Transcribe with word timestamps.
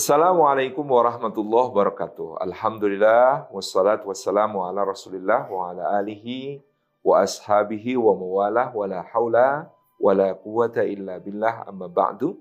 Assalamualaikum 0.00 0.96
warahmatullahi 0.96 1.76
wabarakatuh. 1.76 2.40
Alhamdulillah 2.40 3.52
wassalatu 3.52 4.08
wassalamu 4.08 4.64
ala 4.64 4.80
Rasulillah 4.88 5.44
wa 5.44 5.68
ala 5.68 6.00
alihi 6.00 6.64
wa 7.04 7.20
ashabihi 7.20 8.00
wa 8.00 8.16
mawalah 8.16 8.72
wa 8.72 8.88
la 8.88 9.04
haula 9.12 9.68
wa 10.00 10.12
la 10.16 10.32
quwata 10.32 10.88
illa 10.88 11.20
billah 11.20 11.68
amma 11.68 11.84
ba'du. 11.84 12.32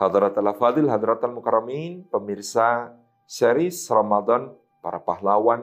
Hadratal 0.00 0.48
Fadil, 0.56 0.88
Hadratal 0.88 1.36
Mukarramin, 1.36 2.08
pemirsa 2.08 2.88
series 3.28 3.84
Ramadan 3.92 4.48
para 4.80 4.96
pahlawan 4.96 5.60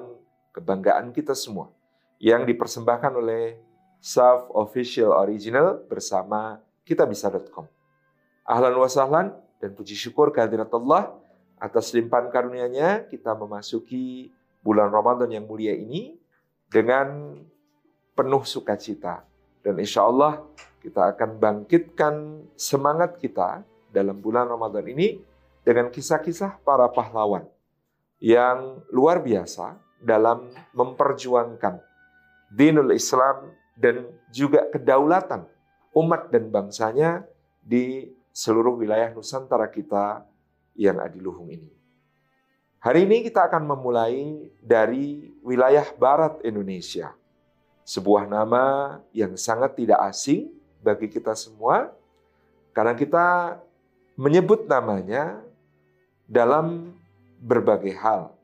kebanggaan 0.53 1.09
kita 1.09 1.33
semua 1.33 1.73
yang 2.21 2.45
dipersembahkan 2.45 3.17
oleh 3.17 3.57
Saf 3.97 4.45
Official 4.53 5.09
Original 5.09 5.89
bersama 5.89 6.61
kitabisa.com. 6.85 7.65
Ahlan 8.45 8.77
wa 8.77 8.85
sahlan 8.85 9.33
dan 9.63 9.71
puji 9.71 9.95
syukur 9.95 10.35
kehadirat 10.35 10.67
Allah 10.75 11.15
atas 11.55 11.95
limpahan 11.95 12.27
karunia-Nya 12.27 13.07
kita 13.07 13.31
memasuki 13.31 14.27
bulan 14.59 14.91
Ramadan 14.91 15.31
yang 15.31 15.47
mulia 15.47 15.71
ini 15.71 16.19
dengan 16.67 17.39
penuh 18.11 18.43
sukacita. 18.43 19.23
Dan 19.63 19.79
insya 19.79 20.03
Allah 20.03 20.43
kita 20.83 21.15
akan 21.15 21.39
bangkitkan 21.39 22.43
semangat 22.59 23.15
kita 23.23 23.63
dalam 23.87 24.19
bulan 24.19 24.51
Ramadan 24.51 24.83
ini 24.83 25.23
dengan 25.63 25.87
kisah-kisah 25.87 26.59
para 26.59 26.91
pahlawan 26.91 27.47
yang 28.19 28.83
luar 28.91 29.23
biasa 29.23 29.79
dalam 30.03 30.51
memperjuangkan 30.75 31.79
dinul 32.51 32.91
Islam 32.91 33.55
dan 33.79 34.11
juga 34.27 34.67
kedaulatan 34.67 35.47
umat 35.95 36.27
dan 36.27 36.51
bangsanya 36.51 37.23
di 37.63 38.11
seluruh 38.33 38.81
wilayah 38.81 39.13
Nusantara 39.13 39.69
kita 39.69 40.25
yang 40.73 40.97
adiluhung 40.97 41.53
ini. 41.53 41.69
Hari 42.81 43.07
ini 43.07 43.23
kita 43.23 43.47
akan 43.47 43.63
memulai 43.63 44.49
dari 44.59 45.31
wilayah 45.39 45.87
barat 45.95 46.41
Indonesia. 46.43 47.15
Sebuah 47.87 48.27
nama 48.27 48.97
yang 49.15 49.37
sangat 49.39 49.79
tidak 49.79 50.01
asing 50.09 50.51
bagi 50.83 51.07
kita 51.07 51.31
semua 51.37 51.95
karena 52.75 52.91
kita 52.97 53.55
menyebut 54.19 54.67
namanya 54.67 55.39
dalam 56.27 56.91
berbagai 57.39 57.95
hal. 57.95 58.35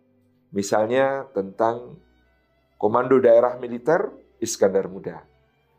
Misalnya 0.54 1.28
tentang 1.36 2.00
Komando 2.80 3.20
Daerah 3.20 3.60
Militer 3.60 4.08
Iskandar 4.40 4.88
Muda, 4.88 5.20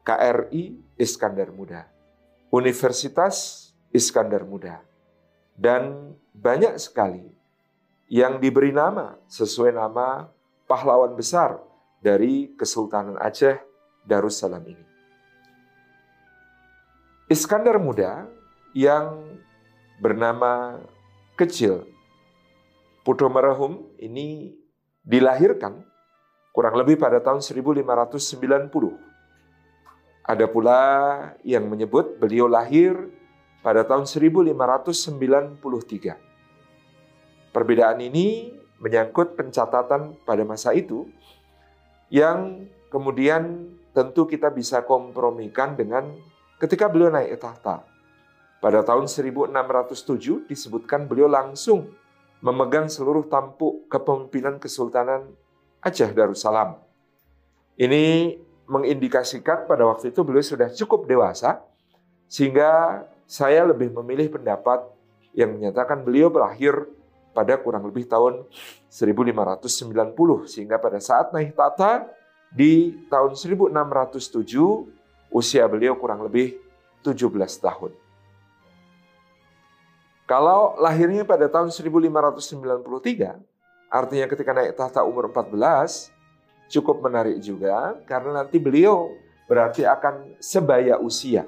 KRI 0.05 0.77
Iskandar 1.01 1.49
Muda, 1.49 1.89
Universitas 2.53 3.70
Iskandar 3.91 4.47
Muda. 4.47 4.83
Dan 5.55 6.15
banyak 6.33 6.79
sekali 6.81 7.27
yang 8.11 8.41
diberi 8.41 8.73
nama 8.73 9.19
sesuai 9.29 9.77
nama 9.77 10.31
pahlawan 10.65 11.13
besar 11.15 11.61
dari 12.01 12.55
Kesultanan 12.57 13.21
Aceh 13.21 13.61
Darussalam 14.07 14.65
ini. 14.65 14.87
Iskandar 17.31 17.79
Muda 17.79 18.27
yang 18.75 19.39
bernama 20.03 20.81
kecil 21.39 21.87
Putu 23.07 23.27
Marahum 23.31 23.87
ini 23.99 24.55
dilahirkan 25.07 25.83
kurang 26.51 26.75
lebih 26.77 26.99
pada 26.99 27.23
tahun 27.23 27.41
1590. 27.41 27.87
Ada 30.27 30.47
pula 30.47 30.83
yang 31.43 31.67
menyebut 31.67 32.21
beliau 32.21 32.47
lahir 32.47 33.20
pada 33.61 33.85
tahun 33.85 34.09
1593. 34.09 35.61
Perbedaan 37.51 37.99
ini 38.01 38.57
menyangkut 38.81 39.37
pencatatan 39.37 40.17
pada 40.25 40.43
masa 40.49 40.73
itu 40.73 41.05
yang 42.09 42.65
kemudian 42.89 43.69
tentu 43.93 44.25
kita 44.25 44.49
bisa 44.51 44.83
kompromikan 44.87 45.77
dengan 45.77 46.09
ketika 46.57 46.89
beliau 46.89 47.13
naik 47.13 47.37
tahta. 47.39 47.85
Pada 48.61 48.85
tahun 48.85 49.09
1607 49.09 50.49
disebutkan 50.49 51.09
beliau 51.09 51.29
langsung 51.29 51.93
memegang 52.45 52.89
seluruh 52.89 53.29
tampuk 53.29 53.89
kepemimpinan 53.89 54.61
Kesultanan 54.61 55.33
Aceh 55.81 56.13
Darussalam. 56.13 56.77
Ini 57.81 58.37
mengindikasikan 58.69 59.65
pada 59.65 59.89
waktu 59.89 60.13
itu 60.13 60.21
beliau 60.21 60.45
sudah 60.45 60.69
cukup 60.69 61.09
dewasa 61.09 61.65
sehingga 62.29 63.03
saya 63.31 63.63
lebih 63.63 63.95
memilih 64.03 64.27
pendapat 64.35 64.83
yang 65.39 65.55
menyatakan 65.55 66.03
beliau 66.03 66.35
berakhir 66.35 66.91
pada 67.31 67.55
kurang 67.63 67.87
lebih 67.87 68.11
tahun 68.11 68.43
1590 68.91 70.51
sehingga 70.51 70.83
pada 70.83 70.99
saat 70.99 71.31
naik 71.31 71.55
tata 71.55 72.11
di 72.51 73.07
tahun 73.07 73.39
1607 73.39 75.31
usia 75.31 75.63
beliau 75.71 75.95
kurang 75.95 76.27
lebih 76.27 76.59
17 77.07 77.31
tahun. 77.63 77.95
Kalau 80.27 80.75
lahirnya 80.83 81.23
pada 81.23 81.47
tahun 81.47 81.71
1593, 81.71 83.39
artinya 83.95 84.27
ketika 84.27 84.51
naik 84.51 84.75
tahta 84.75 85.07
umur 85.07 85.31
14, 85.31 86.11
cukup 86.67 86.99
menarik 86.99 87.39
juga 87.39 87.95
karena 88.11 88.43
nanti 88.43 88.59
beliau 88.59 89.15
berarti 89.47 89.87
akan 89.87 90.35
sebaya 90.43 90.99
usia 90.99 91.47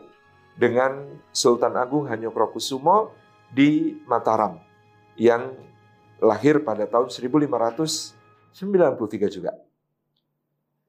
dengan 0.57 1.21
Sultan 1.33 1.77
Agung 1.77 2.09
Hanyokrokusumo 2.09 3.13
di 3.53 4.01
Mataram 4.09 4.61
yang 5.17 5.53
lahir 6.23 6.63
pada 6.63 6.87
tahun 6.89 7.11
1593 7.11 8.17
juga. 9.33 9.53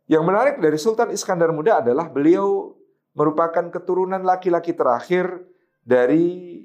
Yang 0.07 0.24
menarik 0.24 0.56
dari 0.59 0.78
Sultan 0.78 1.09
Iskandar 1.16 1.50
Muda 1.56 1.79
adalah 1.79 2.12
beliau 2.12 2.75
merupakan 3.16 3.72
keturunan 3.72 4.19
laki-laki 4.19 4.75
terakhir 4.75 5.41
dari 5.81 6.59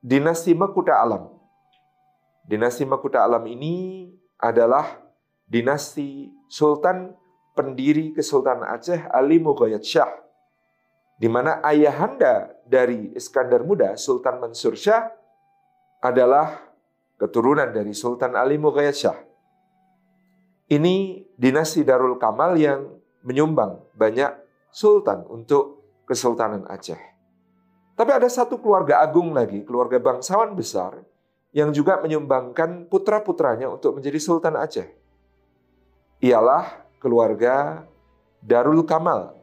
dinasti 0.00 0.52
Mekuta 0.52 1.00
Alam. 1.00 1.32
Dinasti 2.44 2.84
Mekuta 2.84 3.24
Alam 3.24 3.48
ini 3.48 4.08
adalah 4.36 5.00
dinasti 5.48 6.28
Sultan 6.48 7.16
pendiri 7.56 8.12
Kesultanan 8.14 8.70
Aceh 8.70 9.08
Ali 9.10 9.40
Mughayat 9.40 9.84
Shah 9.84 10.29
di 11.20 11.28
mana 11.28 11.60
ayahanda 11.60 12.48
dari 12.64 13.12
Iskandar 13.12 13.60
Muda, 13.60 13.92
Sultan 14.00 14.40
Mansur 14.40 14.72
Shah, 14.72 15.12
adalah 16.00 16.72
keturunan 17.20 17.68
dari 17.68 17.92
Sultan 17.92 18.32
Ali 18.32 18.56
Mughayat 18.56 18.96
Shah. 18.96 19.18
Ini 20.72 21.20
dinasti 21.36 21.84
Darul 21.84 22.16
Kamal 22.16 22.56
yang 22.56 22.88
menyumbang 23.20 23.84
banyak 23.92 24.32
sultan 24.72 25.28
untuk 25.28 25.84
Kesultanan 26.08 26.64
Aceh. 26.64 26.96
Tapi 28.00 28.10
ada 28.16 28.24
satu 28.32 28.56
keluarga 28.56 29.04
agung 29.04 29.36
lagi, 29.36 29.60
keluarga 29.60 30.00
bangsawan 30.00 30.56
besar, 30.56 31.04
yang 31.52 31.68
juga 31.68 32.00
menyumbangkan 32.00 32.88
putra-putranya 32.88 33.68
untuk 33.68 34.00
menjadi 34.00 34.16
Sultan 34.16 34.56
Aceh. 34.56 34.88
Ialah 36.24 36.86
keluarga 36.96 37.84
Darul 38.40 38.88
Kamal 38.88 39.39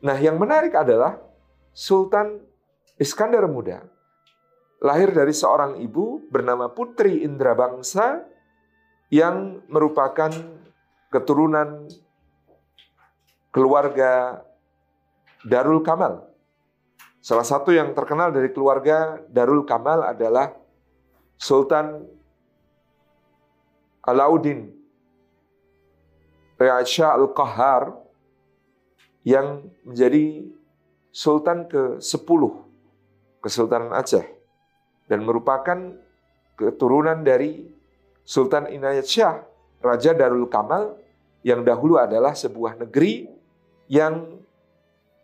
Nah, 0.00 0.16
yang 0.16 0.40
menarik 0.40 0.72
adalah 0.72 1.20
Sultan 1.76 2.40
Iskandar 2.96 3.44
Muda 3.48 3.84
lahir 4.80 5.12
dari 5.12 5.36
seorang 5.36 5.76
ibu 5.84 6.24
bernama 6.32 6.72
Putri 6.72 7.20
Indra 7.20 7.52
Bangsa 7.52 8.24
yang 9.12 9.60
merupakan 9.68 10.32
keturunan 11.12 11.84
keluarga 13.52 14.40
Darul 15.44 15.84
Kamal. 15.84 16.24
Salah 17.20 17.44
satu 17.44 17.68
yang 17.76 17.92
terkenal 17.92 18.32
dari 18.32 18.48
keluarga 18.48 19.20
Darul 19.28 19.68
Kamal 19.68 20.00
adalah 20.16 20.56
Sultan 21.36 22.08
Alauddin 24.00 24.72
Riasha 26.56 27.12
Al-Qahar 27.12 28.09
yang 29.26 29.68
menjadi 29.84 30.48
sultan 31.10 31.66
ke-10 31.68 32.42
Kesultanan 33.40 33.96
Aceh 33.96 34.24
dan 35.08 35.24
merupakan 35.24 35.96
keturunan 36.60 37.24
dari 37.24 37.64
Sultan 38.20 38.68
Inayat 38.68 39.08
Syah, 39.08 39.42
Raja 39.80 40.12
Darul 40.12 40.46
Kamal 40.46 41.00
yang 41.40 41.64
dahulu 41.64 41.96
adalah 41.96 42.36
sebuah 42.36 42.76
negeri 42.76 43.26
yang 43.88 44.44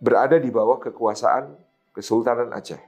berada 0.00 0.40
di 0.40 0.48
bawah 0.48 0.80
kekuasaan 0.80 1.54
Kesultanan 1.92 2.56
Aceh. 2.56 2.80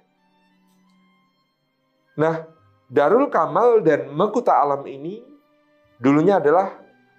Nah, 2.19 2.49
Darul 2.89 3.29
Kamal 3.29 3.85
dan 3.85 4.09
Mekuta 4.11 4.59
Alam 4.59 4.89
ini 4.89 5.21
dulunya 6.01 6.41
adalah 6.41 6.73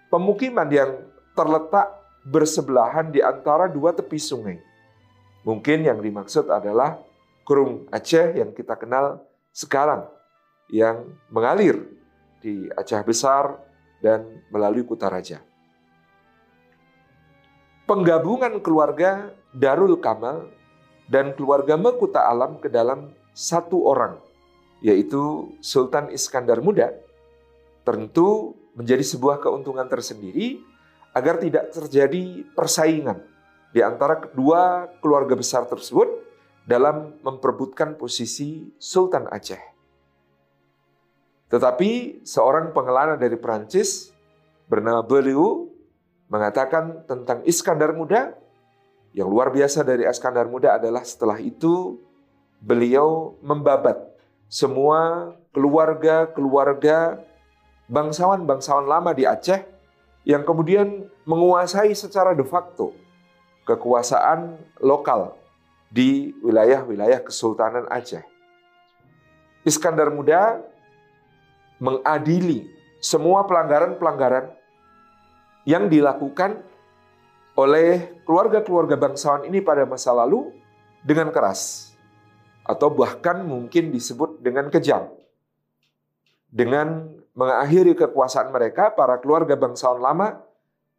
pemukiman 0.09 0.68
yang 0.68 1.07
terletak 1.38 1.99
bersebelahan 2.25 3.12
di 3.13 3.24
antara 3.24 3.69
dua 3.71 3.95
tepi 3.95 4.19
sungai. 4.19 4.60
Mungkin 5.48 5.88
yang 5.88 6.04
dimaksud 6.04 6.51
adalah 6.51 7.00
Kurung 7.48 7.89
Aceh 7.89 8.38
yang 8.38 8.54
kita 8.54 8.77
kenal 8.77 9.24
sekarang. 9.50 10.06
yang 10.69 11.18
mengalir 11.33 11.81
di 12.39 12.69
Aceh 12.77 13.01
Besar 13.01 13.57
dan 14.00 14.45
melalui 14.54 14.86
Kutaraja. 14.86 15.42
Penggabungan 17.89 18.62
keluarga 18.62 19.33
Darul 19.50 19.98
Kamal 19.98 20.45
dan 21.10 21.33
keluarga 21.33 21.74
Mekuta 21.74 22.30
Alam 22.30 22.62
ke 22.62 22.69
dalam 22.69 23.18
satu 23.33 23.89
orang, 23.89 24.22
yaitu 24.86 25.50
Sultan 25.57 26.13
Iskandar 26.13 26.62
Muda, 26.62 26.94
tentu 27.81 28.54
menjadi 28.77 29.01
sebuah 29.01 29.42
keuntungan 29.42 29.89
tersendiri 29.89 30.62
agar 31.14 31.42
tidak 31.42 31.74
terjadi 31.74 32.46
persaingan 32.54 33.22
di 33.70 33.82
antara 33.86 34.18
kedua 34.18 34.90
keluarga 35.02 35.38
besar 35.38 35.66
tersebut 35.70 36.10
dalam 36.66 37.18
memperebutkan 37.26 37.98
posisi 37.98 38.70
Sultan 38.78 39.26
Aceh. 39.30 39.62
Tetapi 41.50 42.22
seorang 42.22 42.70
pengelana 42.78 43.18
dari 43.18 43.34
Perancis 43.34 44.14
bernama 44.70 45.02
Beliau 45.02 45.66
mengatakan 46.30 47.02
tentang 47.10 47.42
Iskandar 47.42 47.98
Muda 47.98 48.38
yang 49.18 49.26
luar 49.26 49.50
biasa 49.50 49.82
dari 49.82 50.06
Iskandar 50.06 50.46
Muda 50.46 50.78
adalah 50.78 51.02
setelah 51.02 51.42
itu 51.42 51.98
beliau 52.62 53.34
membabat 53.42 53.98
semua 54.46 55.34
keluarga-keluarga 55.50 57.18
bangsawan-bangsawan 57.90 58.86
lama 58.86 59.10
di 59.18 59.26
Aceh 59.26 59.79
yang 60.30 60.46
kemudian 60.46 61.10
menguasai 61.26 61.90
secara 61.98 62.38
de 62.38 62.46
facto 62.46 62.94
kekuasaan 63.66 64.62
lokal 64.78 65.34
di 65.90 66.38
wilayah-wilayah 66.46 67.26
Kesultanan 67.26 67.90
Aceh. 67.90 68.22
Iskandar 69.66 70.14
Muda 70.14 70.62
mengadili 71.81 72.70
semua 73.02 73.50
pelanggaran-pelanggaran 73.50 74.54
yang 75.66 75.90
dilakukan 75.90 76.62
oleh 77.58 78.22
keluarga-keluarga 78.22 79.02
bangsawan 79.02 79.50
ini 79.50 79.66
pada 79.66 79.90
masa 79.90 80.14
lalu 80.14 80.54
dengan 81.02 81.34
keras 81.34 81.90
atau 82.70 82.94
bahkan 82.94 83.42
mungkin 83.42 83.90
disebut 83.90 84.46
dengan 84.46 84.70
kejam. 84.70 85.10
Dengan 86.50 87.18
mengakhiri 87.39 87.95
kekuasaan 87.95 88.51
mereka, 88.51 88.91
para 88.91 89.15
keluarga 89.24 89.56
bangsawan 89.56 90.03
lama 90.03 90.44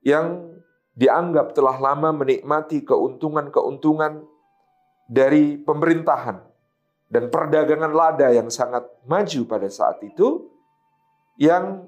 yang 0.01 0.57
dianggap 0.97 1.53
telah 1.53 1.77
lama 1.77 2.17
menikmati 2.17 2.81
keuntungan-keuntungan 2.81 4.25
dari 5.05 5.61
pemerintahan 5.61 6.41
dan 7.13 7.29
perdagangan 7.29 7.93
lada 7.93 8.33
yang 8.33 8.49
sangat 8.49 8.89
maju 9.05 9.41
pada 9.45 9.69
saat 9.69 10.01
itu, 10.01 10.49
yang 11.37 11.85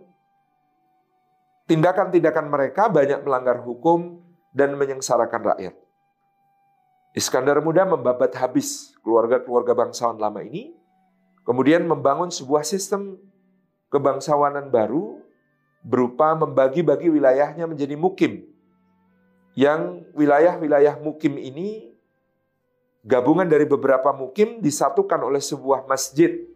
tindakan-tindakan 1.64 2.52
mereka 2.52 2.92
banyak 2.92 3.24
melanggar 3.24 3.64
hukum 3.64 4.20
dan 4.52 4.76
menyengsarakan 4.76 5.56
rakyat. 5.56 5.74
Iskandar 7.16 7.60
Muda 7.64 7.88
membabat 7.88 8.36
habis 8.36 8.92
keluarga-keluarga 9.00 9.72
bangsawan 9.72 10.20
lama 10.20 10.44
ini, 10.44 10.76
kemudian 11.48 11.88
membangun 11.88 12.28
sebuah 12.28 12.64
sistem 12.64 13.16
kebangsawanan 13.92 14.72
baru 14.72 15.20
berupa 15.84 16.32
membagi-bagi 16.32 17.12
wilayahnya 17.12 17.68
menjadi 17.68 17.94
mukim. 17.94 18.48
Yang 19.52 20.08
wilayah-wilayah 20.16 20.96
mukim 21.04 21.36
ini 21.36 21.92
gabungan 23.04 23.44
dari 23.44 23.68
beberapa 23.68 24.08
mukim 24.16 24.64
disatukan 24.64 25.20
oleh 25.20 25.44
sebuah 25.44 25.84
masjid 25.84 26.48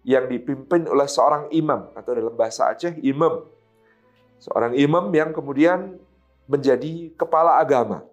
yang 0.00 0.24
dipimpin 0.24 0.88
oleh 0.88 1.04
seorang 1.04 1.52
imam 1.52 1.92
atau 1.92 2.16
dalam 2.16 2.32
bahasa 2.32 2.72
Aceh 2.72 2.96
imam. 3.04 3.44
Seorang 4.40 4.72
imam 4.78 5.12
yang 5.12 5.36
kemudian 5.36 6.00
menjadi 6.48 7.12
kepala 7.20 7.60
agama. 7.60 8.06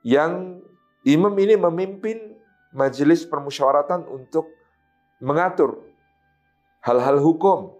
Yang 0.00 0.64
imam 1.04 1.34
ini 1.36 1.60
memimpin 1.60 2.40
majelis 2.72 3.28
permusyawaratan 3.28 4.08
untuk 4.08 4.48
mengatur 5.20 5.82
hal-hal 6.86 7.18
hukum 7.18 7.74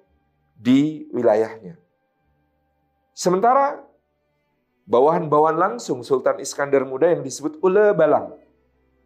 di 0.59 1.07
wilayahnya. 1.15 1.79
Sementara 3.15 3.87
bawahan-bawahan 4.91 5.55
langsung 5.55 6.03
Sultan 6.03 6.43
Iskandar 6.43 6.83
Muda 6.83 7.15
yang 7.15 7.23
disebut 7.23 7.63
Ule 7.63 7.95
Balang 7.95 8.35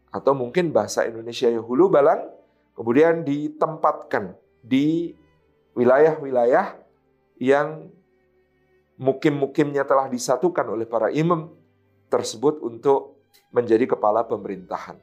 atau 0.08 0.32
mungkin 0.32 0.72
bahasa 0.72 1.04
Indonesia 1.04 1.52
ya 1.52 1.60
Hulu 1.60 1.92
Balang 1.92 2.32
kemudian 2.74 3.22
ditempatkan 3.22 4.34
di 4.64 5.12
wilayah-wilayah 5.76 6.80
yang 7.36 7.92
mukim-mukimnya 8.96 9.84
telah 9.84 10.08
disatukan 10.08 10.64
oleh 10.64 10.88
para 10.88 11.12
imam 11.12 11.52
tersebut 12.08 12.58
untuk 12.64 13.20
menjadi 13.52 13.84
kepala 13.84 14.24
pemerintahan. 14.26 14.96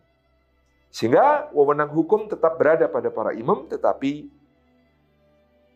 Sehingga 0.92 1.54
wewenang 1.54 1.94
hukum 1.94 2.26
tetap 2.28 2.58
berada 2.58 2.90
pada 2.90 3.14
para 3.14 3.32
imam 3.34 3.66
tetapi 3.66 4.37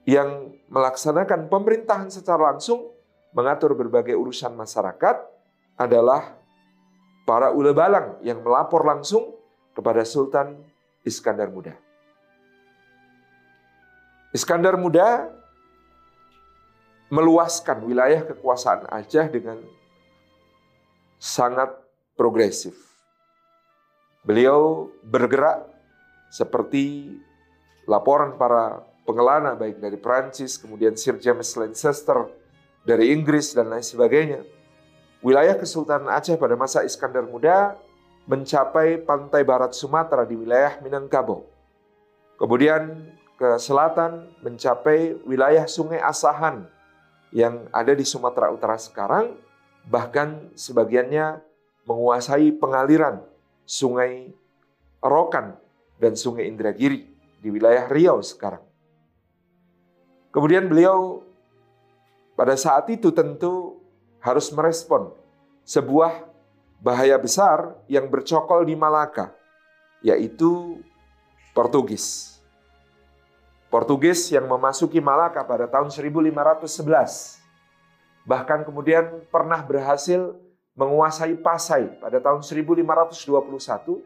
yang 0.06 0.56
melaksanakan 0.72 1.52
pemerintahan 1.52 2.10
secara 2.10 2.54
langsung, 2.54 2.90
mengatur 3.32 3.78
berbagai 3.78 4.18
urusan 4.18 4.54
masyarakat 4.58 5.16
adalah 5.78 6.36
para 7.24 7.54
ulebalang 7.54 8.20
yang 8.26 8.42
melapor 8.42 8.84
langsung 8.84 9.38
kepada 9.72 10.04
Sultan 10.04 10.58
Iskandar 11.06 11.48
Muda. 11.48 11.78
Iskandar 14.32 14.76
Muda 14.80 15.28
meluaskan 17.12 17.84
wilayah 17.84 18.24
kekuasaan 18.24 18.88
Aceh 18.88 19.28
dengan 19.28 19.60
sangat 21.20 21.76
progresif. 22.16 22.74
Beliau 24.24 24.88
bergerak 25.04 25.68
seperti 26.32 27.12
laporan 27.84 28.40
para 28.40 28.91
pengelana 29.04 29.58
baik 29.58 29.82
dari 29.82 29.98
Prancis, 29.98 30.58
kemudian 30.58 30.94
Sir 30.96 31.18
James 31.18 31.54
Lancaster 31.58 32.30
dari 32.86 33.14
Inggris 33.14 33.54
dan 33.54 33.70
lain 33.70 33.86
sebagainya. 33.86 34.42
Wilayah 35.22 35.54
Kesultanan 35.54 36.10
Aceh 36.10 36.34
pada 36.38 36.58
masa 36.58 36.82
Iskandar 36.82 37.30
Muda 37.30 37.78
mencapai 38.26 39.02
pantai 39.02 39.46
barat 39.46 39.74
Sumatera 39.78 40.26
di 40.26 40.34
wilayah 40.34 40.82
Minangkabau. 40.82 41.46
Kemudian 42.42 43.14
ke 43.38 43.58
selatan 43.62 44.30
mencapai 44.42 45.18
wilayah 45.26 45.66
Sungai 45.70 46.02
Asahan 46.02 46.66
yang 47.30 47.70
ada 47.70 47.94
di 47.94 48.06
Sumatera 48.06 48.50
Utara 48.50 48.78
sekarang, 48.82 49.38
bahkan 49.86 50.50
sebagiannya 50.58 51.42
menguasai 51.86 52.54
pengaliran 52.58 53.22
Sungai 53.66 54.34
Rokan 55.02 55.58
dan 56.02 56.14
Sungai 56.18 56.50
Indragiri 56.50 57.10
di 57.42 57.50
wilayah 57.50 57.86
Riau 57.90 58.22
sekarang. 58.26 58.71
Kemudian 60.32 60.72
beliau 60.72 61.28
pada 62.40 62.56
saat 62.56 62.88
itu 62.88 63.12
tentu 63.12 63.84
harus 64.24 64.48
merespon 64.56 65.12
sebuah 65.68 66.24
bahaya 66.80 67.20
besar 67.20 67.76
yang 67.86 68.08
bercokol 68.08 68.66
di 68.66 68.74
Malaka, 68.74 69.36
yaitu 70.02 70.80
Portugis. 71.52 72.40
Portugis 73.68 74.32
yang 74.32 74.48
memasuki 74.48 75.04
Malaka 75.04 75.44
pada 75.44 75.68
tahun 75.68 75.92
1511. 75.92 77.40
Bahkan 78.24 78.64
kemudian 78.68 79.24
pernah 79.28 79.60
berhasil 79.64 80.36
menguasai 80.76 81.36
Pasai 81.40 81.92
pada 82.00 82.24
tahun 82.24 82.44
1521 82.44 84.00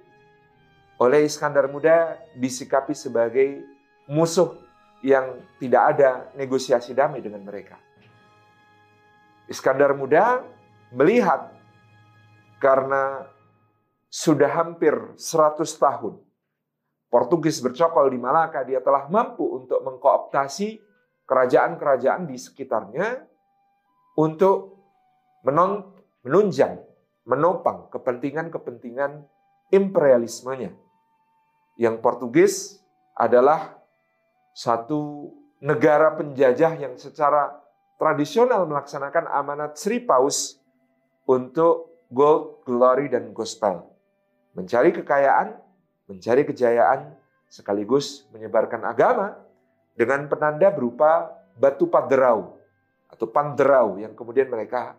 oleh 0.96 1.28
Iskandar 1.28 1.70
Muda 1.70 2.18
disikapi 2.34 2.96
sebagai 2.98 3.62
musuh 4.08 4.65
yang 5.06 5.38
tidak 5.62 5.84
ada 5.94 6.10
negosiasi 6.34 6.98
damai 6.98 7.22
dengan 7.22 7.46
mereka. 7.46 7.78
Iskandar 9.46 9.94
Muda 9.94 10.42
melihat 10.90 11.54
karena 12.58 13.30
sudah 14.10 14.50
hampir 14.50 14.98
100 15.14 15.62
tahun 15.78 16.26
Portugis 17.16 17.62
bercokol 17.62 18.12
di 18.12 18.20
Malaka, 18.20 18.66
dia 18.66 18.82
telah 18.82 19.08
mampu 19.08 19.46
untuk 19.46 19.80
mengkooptasi 19.86 20.82
kerajaan-kerajaan 21.24 22.28
di 22.28 22.36
sekitarnya 22.36 23.24
untuk 24.18 24.84
menunjang, 25.46 26.82
menopang 27.30 27.88
kepentingan-kepentingan 27.94 29.24
imperialismenya. 29.72 30.76
Yang 31.80 31.96
Portugis 32.04 32.54
adalah 33.16 33.80
satu 34.56 35.36
negara 35.60 36.16
penjajah 36.16 36.80
yang 36.80 36.96
secara 36.96 37.60
tradisional 38.00 38.64
melaksanakan 38.64 39.28
amanat 39.28 39.76
Sri 39.76 40.00
Paus 40.00 40.56
untuk 41.28 42.08
gold, 42.08 42.64
glory, 42.64 43.12
dan 43.12 43.36
gospel. 43.36 43.84
Mencari 44.56 44.96
kekayaan, 44.96 45.60
mencari 46.08 46.48
kejayaan, 46.48 47.12
sekaligus 47.52 48.24
menyebarkan 48.32 48.88
agama, 48.88 49.36
dengan 49.96 50.28
penanda 50.32 50.72
berupa 50.72 51.36
batu 51.56 51.88
paderau 51.88 52.56
atau 53.12 53.28
panderau 53.32 53.96
yang 54.00 54.12
kemudian 54.12 54.48
mereka 54.52 54.96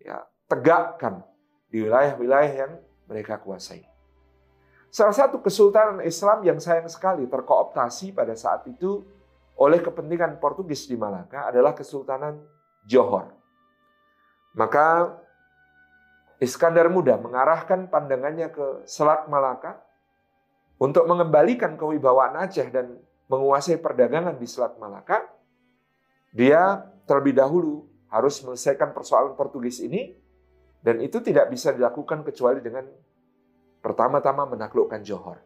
ya, 0.00 0.20
tegakkan 0.48 1.24
di 1.68 1.84
wilayah-wilayah 1.84 2.52
yang 2.52 2.72
mereka 3.08 3.40
kuasai. 3.40 3.93
Salah 4.94 5.10
satu 5.10 5.42
kesultanan 5.42 5.98
Islam 6.06 6.46
yang 6.46 6.62
sayang 6.62 6.86
sekali 6.86 7.26
terkooptasi 7.26 8.14
pada 8.14 8.38
saat 8.38 8.62
itu 8.70 9.02
oleh 9.58 9.82
kepentingan 9.82 10.38
Portugis 10.38 10.86
di 10.86 10.94
Malaka 10.94 11.50
adalah 11.50 11.74
Kesultanan 11.74 12.38
Johor. 12.86 13.26
Maka 14.54 15.18
Iskandar 16.38 16.86
Muda 16.94 17.18
mengarahkan 17.18 17.90
pandangannya 17.90 18.54
ke 18.54 18.86
Selat 18.86 19.26
Malaka 19.26 19.82
untuk 20.78 21.10
mengembalikan 21.10 21.74
kewibawaan 21.74 22.38
Aceh 22.46 22.70
dan 22.70 22.94
menguasai 23.26 23.82
perdagangan 23.82 24.38
di 24.38 24.46
Selat 24.46 24.78
Malaka. 24.78 25.26
Dia 26.30 26.86
terlebih 27.10 27.34
dahulu 27.34 27.82
harus 28.14 28.38
menyelesaikan 28.46 28.94
persoalan 28.94 29.34
Portugis 29.34 29.82
ini 29.82 30.14
dan 30.86 31.02
itu 31.02 31.18
tidak 31.18 31.50
bisa 31.50 31.74
dilakukan 31.74 32.22
kecuali 32.22 32.62
dengan 32.62 32.86
pertama-tama 33.84 34.48
menaklukkan 34.48 35.04
Johor. 35.04 35.36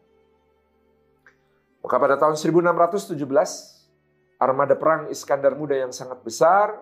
Maka 1.83 1.97
pada 1.99 2.15
tahun 2.15 2.39
1617 2.39 3.19
armada 4.39 4.79
perang 4.79 5.11
Iskandar 5.11 5.59
Muda 5.59 5.75
yang 5.75 5.91
sangat 5.91 6.23
besar 6.23 6.79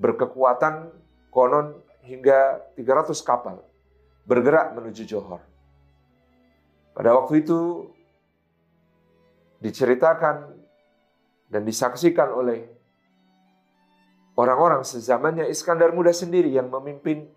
berkekuatan 0.00 0.88
konon 1.28 1.76
hingga 2.00 2.64
300 2.80 3.12
kapal 3.20 3.60
bergerak 4.24 4.72
menuju 4.72 5.04
Johor. 5.04 5.44
Pada 6.96 7.12
waktu 7.12 7.44
itu 7.44 7.92
diceritakan 9.60 10.56
dan 11.52 11.62
disaksikan 11.68 12.32
oleh 12.32 12.64
orang-orang 14.38 14.80
sezamannya 14.80 15.48
Iskandar 15.52 15.92
Muda 15.92 16.16
sendiri 16.16 16.48
yang 16.48 16.72
memimpin 16.72 17.28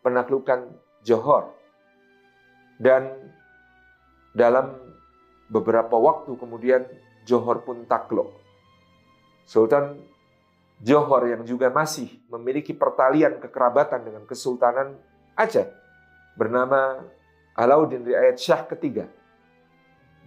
penaklukan 0.00 0.72
Johor. 1.04 1.55
Dan 2.76 3.08
dalam 4.36 4.76
beberapa 5.48 5.96
waktu 5.96 6.36
kemudian 6.36 6.84
Johor 7.26 7.64
pun 7.66 7.88
takluk. 7.88 8.30
Sultan 9.48 9.98
Johor 10.84 11.24
yang 11.32 11.42
juga 11.48 11.72
masih 11.72 12.20
memiliki 12.28 12.76
pertalian 12.76 13.40
kekerabatan 13.40 14.04
dengan 14.04 14.22
Kesultanan 14.28 14.92
Aceh 15.32 15.64
bernama 16.36 17.00
Alauddin 17.56 18.04
Riayat 18.04 18.36
Syah 18.36 18.68
ketiga 18.68 19.08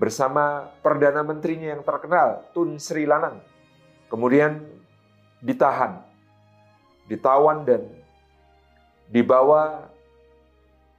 bersama 0.01 0.74
Perdana 0.82 1.22
Menterinya 1.22 1.77
yang 1.77 1.86
terkenal 1.86 2.50
Tun 2.56 2.82
Sri 2.82 3.06
Lanang 3.06 3.46
kemudian 4.10 4.65
ditahan, 5.39 6.01
ditawan 7.08 7.63
dan 7.63 7.86
dibawa 9.08 9.88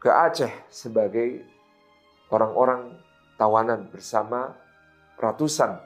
ke 0.01 0.09
Aceh 0.09 0.51
sebagai 0.73 1.45
orang-orang 2.33 2.97
tawanan 3.37 3.93
bersama 3.93 4.57
ratusan 5.21 5.77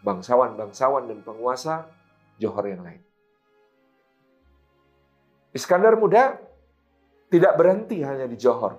bangsawan-bangsawan 0.00 1.04
dan 1.04 1.20
penguasa 1.20 1.84
Johor 2.40 2.64
yang 2.64 2.80
lain. 2.80 3.00
Iskandar 5.52 5.96
Muda 6.00 6.36
tidak 7.28 7.52
berhenti 7.60 8.00
hanya 8.00 8.24
di 8.24 8.36
Johor. 8.40 8.76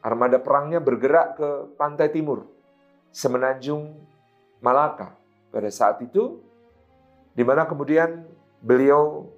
Armada 0.00 0.40
perangnya 0.40 0.80
bergerak 0.80 1.36
ke 1.36 1.48
pantai 1.76 2.08
timur, 2.08 2.48
semenanjung 3.12 3.94
Malaka 4.64 5.12
pada 5.52 5.68
saat 5.68 6.00
itu, 6.00 6.40
di 7.32 7.42
mana 7.44 7.66
kemudian 7.66 8.24
beliau 8.62 9.28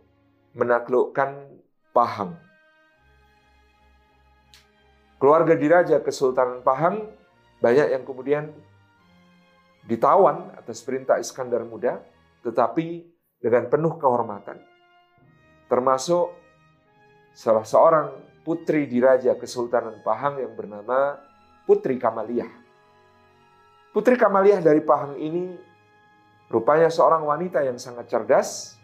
menaklukkan 0.54 1.50
Pahang. 1.92 2.51
Keluarga 5.22 5.54
diraja 5.54 6.02
Kesultanan 6.02 6.66
Pahang 6.66 7.06
banyak 7.62 7.94
yang 7.94 8.02
kemudian 8.02 8.50
ditawan 9.86 10.50
atas 10.58 10.82
perintah 10.82 11.14
Iskandar 11.22 11.62
Muda, 11.62 12.02
tetapi 12.42 13.06
dengan 13.38 13.70
penuh 13.70 14.02
kehormatan. 14.02 14.58
Termasuk 15.70 16.26
salah 17.38 17.62
seorang 17.62 18.18
putri 18.42 18.90
diraja 18.90 19.38
Kesultanan 19.38 20.02
Pahang 20.02 20.42
yang 20.42 20.58
bernama 20.58 21.22
Putri 21.70 22.02
Kamaliah. 22.02 22.50
Putri 23.94 24.18
Kamaliah 24.18 24.58
dari 24.58 24.82
Pahang 24.82 25.22
ini 25.22 25.54
rupanya 26.50 26.90
seorang 26.90 27.22
wanita 27.22 27.62
yang 27.62 27.78
sangat 27.78 28.10
cerdas, 28.10 28.74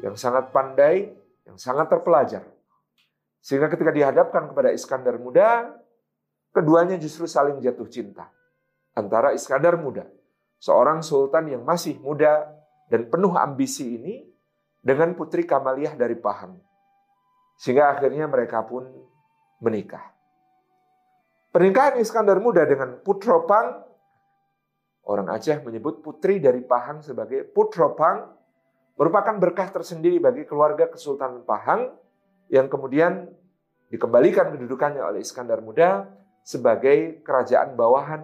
yang 0.00 0.16
sangat 0.16 0.48
pandai, 0.56 1.12
yang 1.44 1.60
sangat 1.60 1.92
terpelajar. 1.92 2.55
Sehingga 3.46 3.70
ketika 3.70 3.94
dihadapkan 3.94 4.50
kepada 4.50 4.74
Iskandar 4.74 5.22
Muda, 5.22 5.70
keduanya 6.50 6.98
justru 6.98 7.30
saling 7.30 7.62
jatuh 7.62 7.86
cinta. 7.86 8.26
Antara 8.98 9.30
Iskandar 9.30 9.78
Muda, 9.78 10.02
seorang 10.58 10.98
sultan 11.06 11.54
yang 11.54 11.62
masih 11.62 11.94
muda, 12.02 12.42
dan 12.90 13.06
penuh 13.06 13.38
ambisi 13.38 14.02
ini 14.02 14.26
dengan 14.82 15.14
putri 15.14 15.46
Kamaliah 15.46 15.94
dari 15.94 16.18
Pahang. 16.18 16.58
Sehingga 17.54 17.94
akhirnya 17.94 18.26
mereka 18.26 18.66
pun 18.66 18.82
menikah. 19.62 20.10
Pernikahan 21.54 22.02
Iskandar 22.02 22.42
Muda 22.42 22.66
dengan 22.66 22.98
Putro 22.98 23.46
Pang, 23.46 23.78
orang 25.06 25.30
Aceh 25.30 25.62
menyebut 25.62 26.02
putri 26.02 26.42
dari 26.42 26.66
Pahang 26.66 26.98
sebagai 26.98 27.46
Putro 27.46 27.94
Pang, 27.94 28.26
merupakan 28.98 29.38
berkah 29.38 29.70
tersendiri 29.70 30.18
bagi 30.18 30.42
keluarga 30.42 30.90
Kesultanan 30.90 31.46
Pahang 31.46 32.05
yang 32.52 32.70
kemudian 32.70 33.30
dikembalikan 33.90 34.54
kedudukannya 34.54 35.02
oleh 35.02 35.22
Iskandar 35.22 35.62
Muda 35.62 36.10
sebagai 36.46 37.22
kerajaan 37.26 37.74
bawahan 37.74 38.22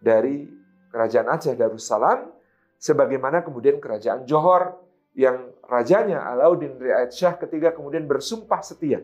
dari 0.00 0.48
kerajaan 0.92 1.28
Aceh 1.32 1.56
Darussalam 1.56 2.28
sebagaimana 2.76 3.40
kemudian 3.40 3.80
kerajaan 3.80 4.28
Johor 4.28 4.76
yang 5.16 5.54
rajanya 5.64 6.28
Alauddin 6.28 6.76
Riayat 6.76 7.14
Syah 7.14 7.38
ketiga 7.40 7.72
kemudian 7.72 8.04
bersumpah 8.04 8.60
setia 8.60 9.00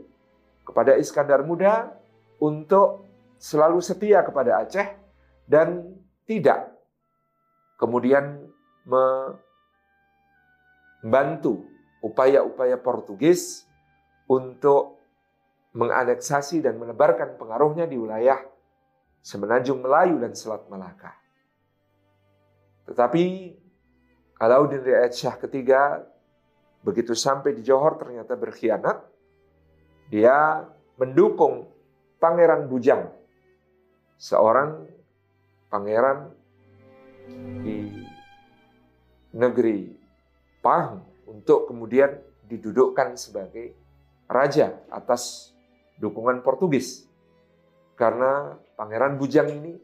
kepada 0.66 0.98
Iskandar 1.00 1.40
Muda 1.46 1.96
untuk 2.42 3.08
selalu 3.40 3.80
setia 3.80 4.20
kepada 4.20 4.60
Aceh 4.60 4.88
dan 5.48 5.96
tidak 6.28 6.68
kemudian 7.80 8.44
membantu 11.00 11.64
upaya-upaya 12.04 12.76
Portugis 12.76 13.64
untuk 14.30 15.02
menganeksasi 15.74 16.62
dan 16.62 16.78
menebarkan 16.78 17.34
pengaruhnya 17.34 17.90
di 17.90 17.98
wilayah 17.98 18.38
Semenanjung 19.20 19.82
Melayu 19.82 20.16
dan 20.22 20.32
Selat 20.32 20.64
Malaka. 20.70 21.12
Tetapi 22.88 23.24
Alauddin 24.40 24.80
Riayat 24.80 25.12
Syah 25.12 25.36
ketiga 25.36 26.00
begitu 26.80 27.12
sampai 27.12 27.52
di 27.52 27.60
Johor 27.60 28.00
ternyata 28.00 28.38
berkhianat. 28.38 29.04
Dia 30.08 30.64
mendukung 30.96 31.68
Pangeran 32.18 32.66
Bujang, 32.66 33.08
seorang 34.20 34.84
pangeran 35.72 36.28
di 37.64 38.04
negeri 39.32 39.88
Pahang 40.60 41.00
untuk 41.24 41.72
kemudian 41.72 42.20
didudukkan 42.44 43.16
sebagai 43.16 43.79
raja 44.30 44.78
atas 44.94 45.50
dukungan 45.98 46.46
Portugis. 46.46 47.10
Karena 47.98 48.56
Pangeran 48.78 49.18
Bujang 49.18 49.50
ini 49.50 49.76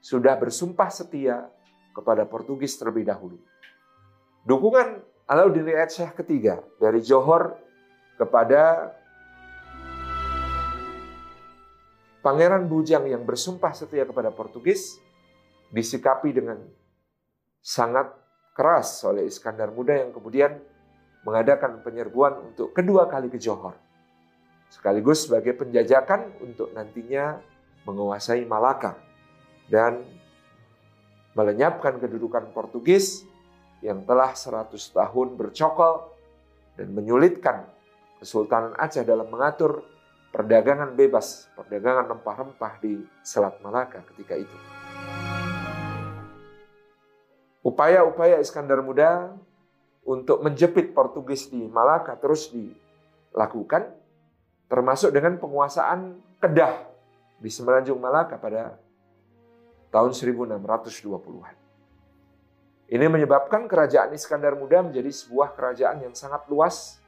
sudah 0.00 0.34
bersumpah 0.40 0.88
setia 0.88 1.46
kepada 1.92 2.24
Portugis 2.24 2.74
terlebih 2.80 3.06
dahulu. 3.06 3.36
Dukungan 4.48 5.04
Alauddin 5.28 5.68
Riayat 5.68 5.92
Syah 5.92 6.10
ketiga 6.16 6.64
dari 6.80 7.04
Johor 7.04 7.54
kepada 8.18 8.90
Pangeran 12.24 12.66
Bujang 12.66 13.06
yang 13.06 13.22
bersumpah 13.22 13.70
setia 13.70 14.02
kepada 14.08 14.34
Portugis 14.34 14.98
disikapi 15.70 16.34
dengan 16.34 16.58
sangat 17.62 18.10
keras 18.56 19.06
oleh 19.06 19.30
Iskandar 19.30 19.70
Muda 19.70 19.94
yang 19.94 20.10
kemudian 20.10 20.58
mengadakan 21.22 21.84
penyerbuan 21.84 22.50
untuk 22.50 22.74
kedua 22.74 23.06
kali 23.06 23.30
ke 23.30 23.38
Johor. 23.38 23.89
Sekaligus 24.70 25.26
sebagai 25.26 25.58
penjajakan 25.58 26.30
untuk 26.40 26.70
nantinya 26.70 27.42
menguasai 27.84 28.46
Malaka 28.46 28.94
dan 29.66 30.06
melenyapkan 31.34 31.98
kedudukan 31.98 32.54
Portugis 32.54 33.26
yang 33.82 34.06
telah 34.06 34.32
100 34.32 34.70
tahun 34.70 35.28
bercokol 35.34 36.14
dan 36.78 36.88
menyulitkan 36.94 37.66
Kesultanan 38.20 38.76
Aceh 38.76 39.00
dalam 39.02 39.32
mengatur 39.32 39.80
perdagangan 40.30 40.92
bebas, 40.92 41.48
perdagangan 41.56 42.06
rempah-rempah 42.14 42.72
di 42.78 43.00
Selat 43.24 43.56
Malaka 43.64 44.04
ketika 44.12 44.36
itu. 44.36 44.56
upaya-upaya 47.60 48.40
Iskandar 48.40 48.80
Muda 48.80 49.36
untuk 50.04 50.40
menjepit 50.40 50.96
Portugis 50.96 51.52
di 51.52 51.60
Malaka 51.68 52.16
terus 52.16 52.48
dilakukan, 52.48 53.92
termasuk 54.70 55.10
dengan 55.10 55.34
penguasaan 55.42 56.22
Kedah 56.38 56.86
di 57.42 57.50
Semenanjung 57.50 57.98
Malaka 57.98 58.38
pada 58.38 58.78
tahun 59.90 60.14
1620-an. 60.14 61.54
Ini 62.90 63.06
menyebabkan 63.10 63.66
kerajaan 63.66 64.14
Iskandar 64.14 64.54
Muda 64.54 64.86
menjadi 64.86 65.10
sebuah 65.10 65.58
kerajaan 65.58 66.06
yang 66.06 66.14
sangat 66.14 66.46
luas. 66.46 67.02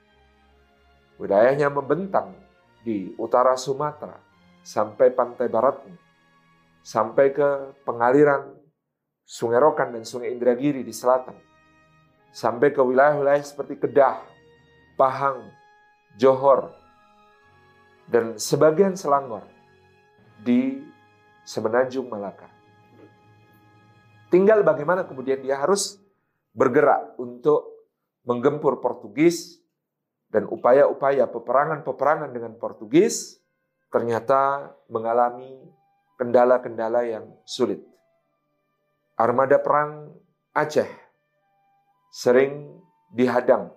Wilayahnya 1.22 1.70
membentang 1.70 2.34
di 2.82 3.14
utara 3.14 3.54
Sumatera 3.54 4.18
sampai 4.66 5.14
pantai 5.14 5.46
baratnya, 5.46 5.94
sampai 6.82 7.30
ke 7.30 7.78
pengaliran 7.86 8.58
Sungai 9.22 9.62
Rokan 9.62 9.94
dan 9.94 10.02
Sungai 10.02 10.34
Indragiri 10.34 10.82
di 10.82 10.90
selatan, 10.90 11.38
sampai 12.34 12.74
ke 12.74 12.82
wilayah-wilayah 12.82 13.42
seperti 13.46 13.78
Kedah, 13.78 14.18
Pahang, 14.98 15.46
Johor, 16.18 16.81
dan 18.12 18.36
sebagian 18.36 18.92
Selangor 18.92 19.48
di 20.44 20.84
Semenanjung 21.48 22.12
Malaka. 22.12 22.46
Tinggal 24.28 24.60
bagaimana 24.60 25.08
kemudian 25.08 25.40
dia 25.40 25.56
harus 25.56 25.96
bergerak 26.52 27.16
untuk 27.16 27.88
menggempur 28.28 28.84
Portugis 28.84 29.64
dan 30.28 30.44
upaya-upaya 30.44 31.24
peperangan-peperangan 31.28 32.30
dengan 32.36 32.52
Portugis 32.60 33.40
ternyata 33.88 34.72
mengalami 34.92 35.52
kendala-kendala 36.20 37.04
yang 37.08 37.24
sulit. 37.48 37.80
Armada 39.16 39.60
perang 39.60 40.12
Aceh 40.52 40.88
sering 42.12 42.76
dihadang 43.12 43.72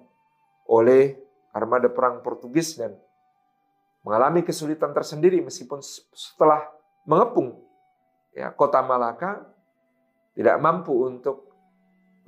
oleh 0.68 1.16
armada 1.56 1.88
perang 1.88 2.20
Portugis 2.20 2.76
dan 2.76 3.00
mengalami 4.06 4.46
kesulitan 4.46 4.94
tersendiri 4.94 5.42
meskipun 5.42 5.82
setelah 6.14 6.62
mengepung. 7.10 7.58
Ya 8.38 8.54
kota 8.54 8.86
Malaka 8.86 9.42
tidak 10.38 10.62
mampu 10.62 10.94
untuk 10.94 11.50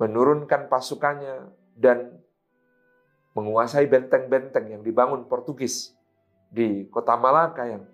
menurunkan 0.02 0.66
pasukannya 0.66 1.54
dan 1.78 2.18
menguasai 3.38 3.86
benteng-benteng 3.86 4.74
yang 4.74 4.82
dibangun 4.82 5.30
Portugis 5.30 5.94
di 6.50 6.90
kota 6.90 7.14
Malaka 7.14 7.70
yang 7.70 7.86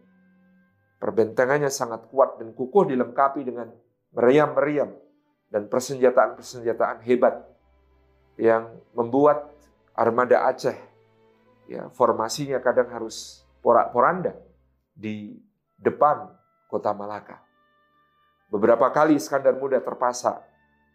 perbentengannya 0.97 1.69
sangat 1.69 2.09
kuat 2.09 2.41
dan 2.41 2.57
kukuh 2.57 2.89
dilengkapi 2.89 3.45
dengan 3.45 3.69
meriam-meriam 4.17 4.95
dan 5.53 5.69
persenjataan-persenjataan 5.69 7.05
hebat 7.05 7.45
yang 8.41 8.73
membuat 8.97 9.53
armada 9.93 10.49
Aceh 10.49 10.79
ya 11.69 11.93
formasinya 11.93 12.57
kadang 12.65 12.89
harus 12.89 13.44
porak-poranda 13.65 14.37
di 14.93 15.33
depan 15.81 16.29
kota 16.69 16.93
Malaka. 16.93 17.41
Beberapa 18.53 18.93
kali 18.93 19.17
Iskandar 19.17 19.57
Muda 19.57 19.81
terpaksa 19.81 20.45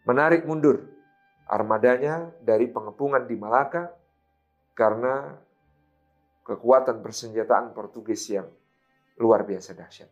menarik 0.06 0.46
mundur 0.46 0.86
armadanya 1.50 2.30
dari 2.46 2.70
pengepungan 2.70 3.26
di 3.26 3.34
Malaka 3.34 3.90
karena 4.78 5.34
kekuatan 6.46 7.02
persenjataan 7.02 7.74
Portugis 7.74 8.30
yang 8.30 8.46
luar 9.18 9.44
biasa 9.44 9.74
dahsyat. 9.74 10.10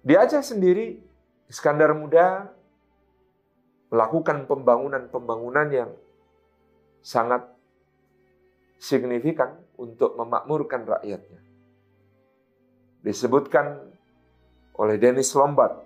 Di 0.00 0.16
Aceh 0.16 0.40
sendiri, 0.40 0.96
Iskandar 1.50 1.92
Muda 1.92 2.48
melakukan 3.90 4.46
pembangunan-pembangunan 4.46 5.68
yang 5.68 5.90
sangat 7.02 7.44
signifikan 8.80 9.60
untuk 9.76 10.16
memakmurkan 10.16 10.88
rakyatnya. 10.88 11.40
Disebutkan 13.04 13.76
oleh 14.80 14.96
Dennis 14.96 15.36
Lombard 15.36 15.84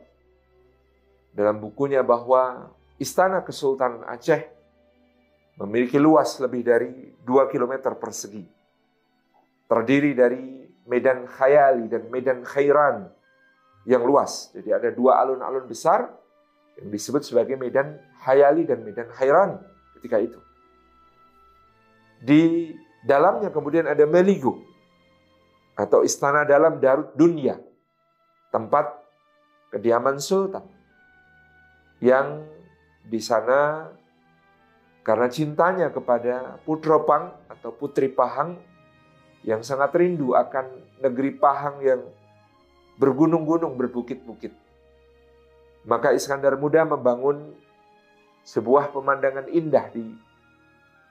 dalam 1.34 1.58
bukunya 1.58 2.06
bahwa 2.06 2.70
Istana 3.02 3.42
Kesultanan 3.42 4.06
Aceh 4.06 4.46
memiliki 5.58 5.98
luas 5.98 6.38
lebih 6.38 6.62
dari 6.62 6.90
2 7.26 7.50
km 7.50 7.98
persegi. 7.98 8.46
Terdiri 9.66 10.14
dari 10.14 10.42
medan 10.86 11.26
khayali 11.26 11.90
dan 11.90 12.06
medan 12.12 12.46
khairan 12.46 13.10
yang 13.88 14.04
luas. 14.04 14.52
Jadi 14.52 14.70
ada 14.72 14.88
dua 14.92 15.20
alun-alun 15.20 15.64
besar 15.68 16.08
yang 16.80 16.88
disebut 16.92 17.24
sebagai 17.24 17.56
medan 17.56 17.96
khayali 18.24 18.68
dan 18.68 18.84
medan 18.84 19.08
khairan 19.12 19.60
ketika 19.98 20.20
itu. 20.20 20.40
Di 22.24 22.72
dalamnya 23.04 23.52
kemudian 23.52 23.84
ada 23.86 24.08
Meligo 24.08 24.64
atau 25.76 26.02
istana 26.02 26.42
dalam 26.42 26.80
Darut 26.80 27.12
Dunia 27.14 27.60
tempat 28.50 28.90
kediaman 29.70 30.16
sultan 30.18 30.64
yang 32.00 32.42
di 33.04 33.20
sana 33.20 33.92
karena 35.04 35.28
cintanya 35.28 35.92
kepada 35.92 36.56
Putra 36.64 36.96
Pang 37.04 37.36
atau 37.52 37.70
Putri 37.76 38.08
Pahang 38.08 38.56
yang 39.44 39.60
sangat 39.60 39.92
rindu 39.92 40.32
akan 40.32 40.64
negeri 41.04 41.36
Pahang 41.36 41.84
yang 41.84 42.00
bergunung-gunung, 42.96 43.76
berbukit-bukit. 43.76 44.56
Maka 45.84 46.16
Iskandar 46.16 46.56
Muda 46.56 46.88
membangun 46.88 47.52
sebuah 48.48 48.88
pemandangan 48.96 49.52
indah 49.52 49.92
di 49.92 50.16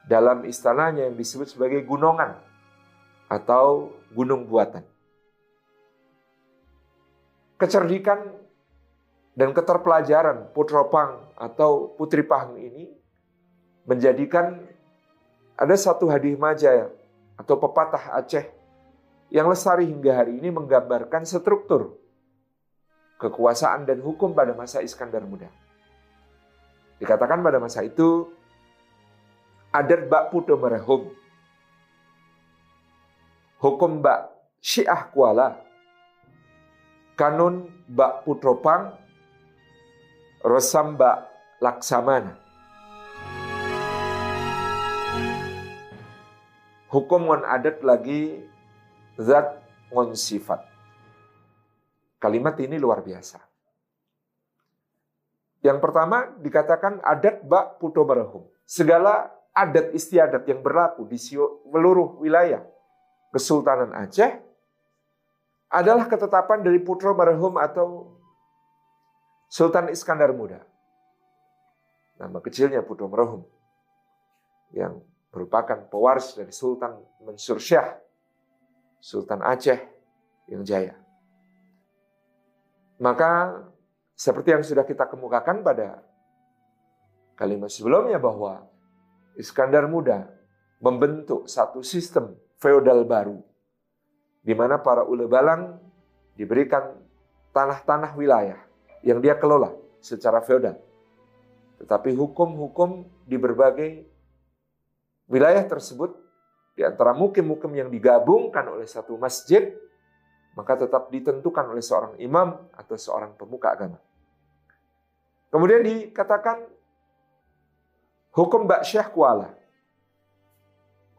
dalam 0.08 0.44
istananya 0.44 1.08
yang 1.08 1.16
disebut 1.16 1.52
sebagai 1.52 1.84
gunungan 1.88 2.36
atau 3.32 3.92
gunung 4.12 4.46
buatan 4.46 4.84
kecerdikan 7.64 8.20
dan 9.34 9.56
keterpelajaran 9.56 10.52
Putra 10.52 10.84
Pang 10.92 11.32
atau 11.40 11.96
Putri 11.96 12.22
Pahang 12.22 12.60
ini 12.60 12.92
menjadikan 13.88 14.62
ada 15.56 15.76
satu 15.80 16.12
hadis 16.12 16.36
maja 16.36 16.92
atau 17.40 17.56
pepatah 17.58 18.20
Aceh 18.20 18.46
yang 19.34 19.50
lestari 19.50 19.90
hingga 19.90 20.14
hari 20.14 20.38
ini 20.38 20.54
menggambarkan 20.54 21.26
struktur 21.26 21.98
kekuasaan 23.18 23.88
dan 23.88 24.04
hukum 24.04 24.36
pada 24.36 24.52
masa 24.54 24.84
Iskandar 24.84 25.24
Muda. 25.26 25.48
Dikatakan 27.00 27.40
pada 27.42 27.58
masa 27.58 27.82
itu 27.82 28.30
adat 29.74 30.06
bak 30.06 30.30
puto 30.30 30.54
merehum. 30.54 31.10
Hukum 33.58 34.06
bak 34.06 34.30
syiah 34.62 35.10
kuala 35.10 35.58
kanun 37.18 37.74
bak 37.90 38.22
putropang 38.22 38.94
resam 40.46 40.94
bak 40.94 41.26
laksamana. 41.58 42.38
Hukum 46.94 47.26
ngon 47.26 47.42
adat 47.42 47.82
lagi 47.82 48.46
zat 49.18 49.58
ngon 49.90 50.14
sifat. 50.14 50.62
Kalimat 52.22 52.54
ini 52.62 52.78
luar 52.78 53.02
biasa. 53.02 53.42
Yang 55.66 55.80
pertama 55.82 56.30
dikatakan 56.38 57.02
adat 57.02 57.42
bak 57.42 57.82
puto 57.82 58.06
barahum. 58.06 58.46
Segala 58.68 59.34
adat 59.54 59.94
istiadat 59.94 60.44
yang 60.50 60.60
berlaku 60.66 61.06
di 61.06 61.22
seluruh 61.22 62.18
wilayah 62.20 62.66
Kesultanan 63.34 63.94
Aceh 63.98 64.30
adalah 65.74 66.06
ketetapan 66.06 66.62
dari 66.62 66.78
putra 66.78 67.18
marhum 67.18 67.58
atau 67.58 68.14
Sultan 69.50 69.90
Iskandar 69.90 70.30
Muda. 70.34 70.62
Nama 72.22 72.38
kecilnya 72.38 72.86
putra 72.86 73.10
marhum 73.10 73.42
yang 74.70 75.02
merupakan 75.34 75.82
pewaris 75.90 76.38
dari 76.38 76.54
Sultan 76.54 77.02
Mansur 77.26 77.58
Syah, 77.58 77.98
Sultan 79.02 79.42
Aceh 79.42 79.82
yang 80.50 80.62
jaya. 80.62 80.94
Maka 83.02 83.66
seperti 84.14 84.54
yang 84.54 84.62
sudah 84.62 84.86
kita 84.86 85.10
kemukakan 85.10 85.66
pada 85.66 86.06
kalimat 87.34 87.74
sebelumnya 87.74 88.22
bahwa 88.22 88.70
Iskandar 89.40 89.90
Muda 89.90 90.30
membentuk 90.84 91.50
satu 91.50 91.82
sistem 91.82 92.36
feodal 92.60 93.08
baru 93.08 93.40
di 94.44 94.52
mana 94.52 94.78
para 94.84 95.08
ule 95.08 95.26
balang 95.26 95.80
diberikan 96.36 97.00
tanah-tanah 97.56 98.12
wilayah 98.20 98.60
yang 99.06 99.24
dia 99.24 99.40
kelola 99.40 99.72
secara 100.04 100.44
feodal. 100.44 100.76
Tetapi 101.80 102.12
hukum-hukum 102.12 103.08
di 103.24 103.40
berbagai 103.40 104.04
wilayah 105.32 105.64
tersebut, 105.64 106.12
di 106.74 106.82
antara 106.84 107.16
mukim-mukim 107.16 107.72
yang 107.72 107.88
digabungkan 107.88 108.66
oleh 108.68 108.88
satu 108.90 109.16
masjid, 109.16 109.72
maka 110.58 110.76
tetap 110.76 111.10
ditentukan 111.10 111.70
oleh 111.70 111.82
seorang 111.82 112.14
imam 112.20 112.68
atau 112.74 112.96
seorang 112.98 113.34
pemuka 113.38 113.74
agama. 113.74 114.00
Kemudian 115.54 115.86
dikatakan 115.86 116.66
hukum 118.34 118.66
baksyah 118.66 119.08
kuala. 119.14 119.54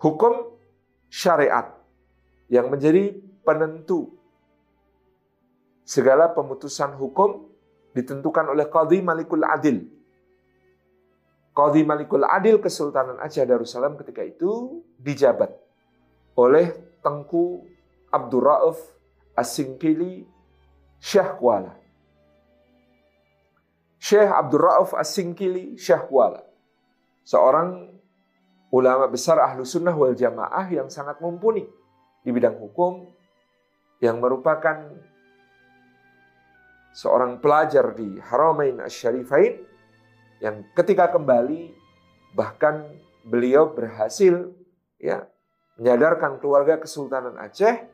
Hukum 0.03 0.59
syariat 1.09 1.73
yang 2.53 2.69
menjadi 2.69 3.17
penentu 3.47 4.13
segala 5.87 6.29
pemutusan 6.35 6.99
hukum 6.99 7.49
ditentukan 7.95 8.51
oleh 8.51 8.67
Qadhi 8.69 9.01
Malikul 9.01 9.47
Adil. 9.47 9.87
Qadhi 11.55 11.87
Malikul 11.87 12.27
Adil 12.27 12.59
Kesultanan 12.59 13.23
Aceh 13.23 13.47
Darussalam 13.47 13.95
ketika 14.03 14.27
itu 14.27 14.83
dijabat 14.99 15.55
oleh 16.35 16.75
Tengku 17.01 17.63
Abdurrauf 18.11 18.81
As-Singkili 19.39 20.27
Syah 20.99 21.39
Kuala. 21.39 21.79
Syekh 24.03 24.29
Abdurrauf 24.29 24.93
As-Singkili 24.93 25.79
Syah 25.79 26.03
Kuala. 26.05 26.54
Seorang 27.25 27.89
ulama 28.69 29.09
besar 29.09 29.41
ahlu 29.41 29.65
sunnah 29.65 29.97
wal 29.97 30.13
jamaah 30.13 30.69
yang 30.69 30.93
sangat 30.93 31.19
mumpuni 31.25 31.65
di 32.21 32.31
bidang 32.31 32.61
hukum 32.61 33.09
yang 34.05 34.21
merupakan 34.21 34.93
seorang 36.95 37.41
pelajar 37.41 37.97
di 37.97 38.21
Haramain 38.21 38.79
Asy-Syarifain 38.79 39.57
yang 40.45 40.63
ketika 40.77 41.11
kembali 41.11 41.75
bahkan 42.37 42.87
beliau 43.25 43.73
berhasil 43.73 44.53
ya 45.01 45.25
menyadarkan 45.81 46.39
keluarga 46.39 46.79
Kesultanan 46.79 47.35
Aceh 47.41 47.89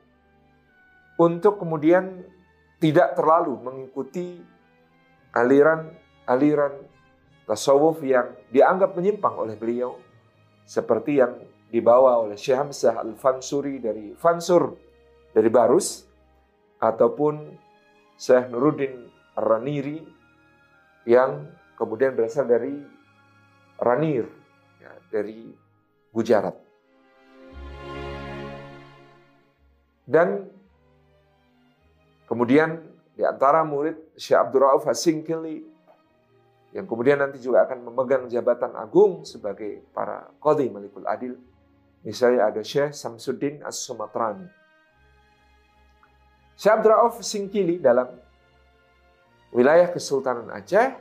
untuk 1.21 1.61
kemudian 1.61 2.25
tidak 2.81 3.13
terlalu 3.15 3.57
mengikuti 3.61 4.41
aliran-aliran 5.37 6.81
tasawuf 7.51 7.99
yang 8.07 8.31
dianggap 8.55 8.95
menyimpang 8.95 9.35
oleh 9.35 9.59
beliau 9.59 9.99
seperti 10.63 11.19
yang 11.19 11.35
dibawa 11.67 12.23
oleh 12.23 12.39
Syekh 12.39 12.71
Hamzah 12.71 13.03
Al-Fansuri 13.03 13.83
dari 13.83 14.15
Fansur 14.15 14.79
dari 15.35 15.51
Barus 15.51 16.07
ataupun 16.79 17.59
Syekh 18.15 18.55
Nuruddin 18.55 19.11
Raniri 19.35 19.99
yang 21.11 21.51
kemudian 21.75 22.15
berasal 22.15 22.47
dari 22.47 22.79
Ranir 23.83 24.31
ya, 24.79 24.93
dari 25.11 25.51
Gujarat. 26.15 26.55
Dan 30.07 30.61
Kemudian 32.31 32.79
di 33.19 33.27
antara 33.27 33.67
murid 33.67 34.15
Syekh 34.15 34.39
Abdul 34.39 34.63
Rauf 34.63 34.87
Hasingkili 34.87 35.67
yang 36.71 36.87
kemudian 36.87 37.19
nanti 37.19 37.43
juga 37.43 37.67
akan 37.67 37.91
memegang 37.91 38.25
jabatan 38.31 38.79
agung 38.79 39.27
sebagai 39.27 39.83
para 39.91 40.31
qadhi 40.39 40.71
Malikul 40.71 41.07
Adil. 41.07 41.35
Misalnya 42.07 42.49
ada 42.49 42.63
Syekh 42.63 42.95
Samsuddin 42.97 43.61
As-Sumatrani. 43.67 44.47
Syekh 46.55 46.73
Abdul 46.81 47.21
Singkili 47.21 47.77
dalam 47.83 48.09
wilayah 49.51 49.91
Kesultanan 49.91 50.49
Aceh 50.55 50.95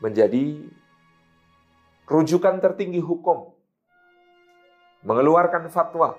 menjadi 0.00 0.64
rujukan 2.08 2.60
tertinggi 2.60 3.00
hukum 3.00 3.52
mengeluarkan 5.04 5.68
fatwa 5.68 6.16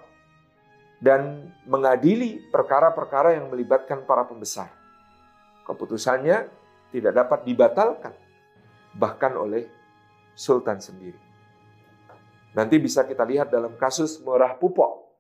dan 1.02 1.50
mengadili 1.66 2.46
perkara-perkara 2.54 3.36
yang 3.36 3.50
melibatkan 3.50 4.06
para 4.06 4.24
pembesar. 4.24 4.70
Keputusannya 5.66 6.48
tidak 6.94 7.14
dapat 7.14 7.40
dibatalkan, 7.44 8.14
bahkan 8.96 9.36
oleh 9.36 9.68
sultan 10.36 10.80
sendiri. 10.80 11.20
Nanti 12.56 12.80
bisa 12.80 13.04
kita 13.04 13.28
lihat 13.28 13.52
dalam 13.52 13.76
kasus 13.76 14.24
Murah 14.24 14.56
Pupok, 14.56 15.12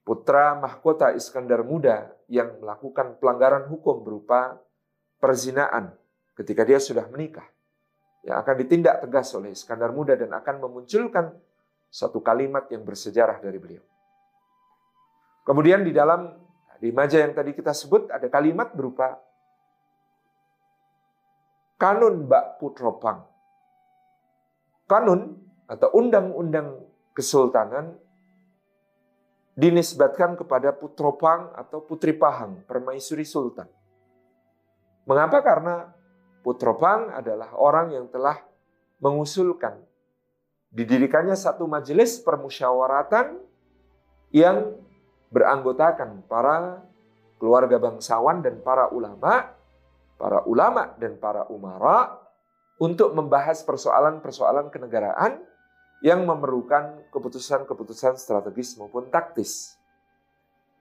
putra 0.00 0.56
mahkota 0.56 1.12
Iskandar 1.12 1.60
Muda 1.60 2.08
yang 2.28 2.56
melakukan 2.60 3.20
pelanggaran 3.20 3.68
hukum 3.68 4.00
berupa 4.00 4.56
perzinaan 5.20 5.92
ketika 6.32 6.64
dia 6.64 6.80
sudah 6.80 7.04
menikah. 7.12 7.44
Yang 8.24 8.36
akan 8.40 8.54
ditindak 8.64 8.96
tegas 9.04 9.28
oleh 9.36 9.52
Iskandar 9.52 9.92
Muda 9.92 10.16
dan 10.16 10.32
akan 10.32 10.64
memunculkan 10.64 11.36
satu 11.92 12.24
kalimat 12.24 12.64
yang 12.72 12.80
bersejarah 12.80 13.36
dari 13.44 13.60
beliau. 13.60 13.84
Kemudian 15.44 15.84
di 15.84 15.92
dalam 15.92 16.32
di 16.80 16.88
maja 16.88 17.20
yang 17.20 17.36
tadi 17.36 17.52
kita 17.52 17.76
sebut 17.76 18.08
ada 18.08 18.24
kalimat 18.32 18.72
berupa 18.72 19.20
Kanun 21.84 22.24
Mbak 22.24 22.64
Putropang. 22.64 23.28
Kanun 24.88 25.36
atau 25.68 25.92
undang-undang 25.92 26.80
kesultanan 27.12 28.00
dinisbatkan 29.52 30.32
kepada 30.40 30.72
Putropang 30.72 31.52
atau 31.52 31.84
Putri 31.84 32.16
Pahang, 32.16 32.64
permaisuri 32.64 33.28
sultan. 33.28 33.68
Mengapa? 35.04 35.44
Karena 35.44 35.92
Putropang 36.40 37.12
adalah 37.12 37.52
orang 37.52 37.92
yang 37.92 38.08
telah 38.08 38.40
mengusulkan 39.04 39.76
didirikannya 40.72 41.36
satu 41.36 41.68
majelis 41.68 42.16
permusyawaratan 42.24 43.44
yang 44.32 44.72
beranggotakan 45.28 46.24
para 46.32 46.80
keluarga 47.36 47.76
bangsawan 47.76 48.40
dan 48.40 48.64
para 48.64 48.88
ulama, 48.88 49.52
para 50.16 50.42
ulama 50.46 50.94
dan 50.98 51.18
para 51.18 51.46
umara 51.50 52.18
untuk 52.78 53.14
membahas 53.14 53.62
persoalan-persoalan 53.62 54.70
kenegaraan 54.70 55.42
yang 56.04 56.26
memerlukan 56.26 57.00
keputusan-keputusan 57.14 58.20
strategis 58.20 58.76
maupun 58.76 59.08
taktis. 59.08 59.78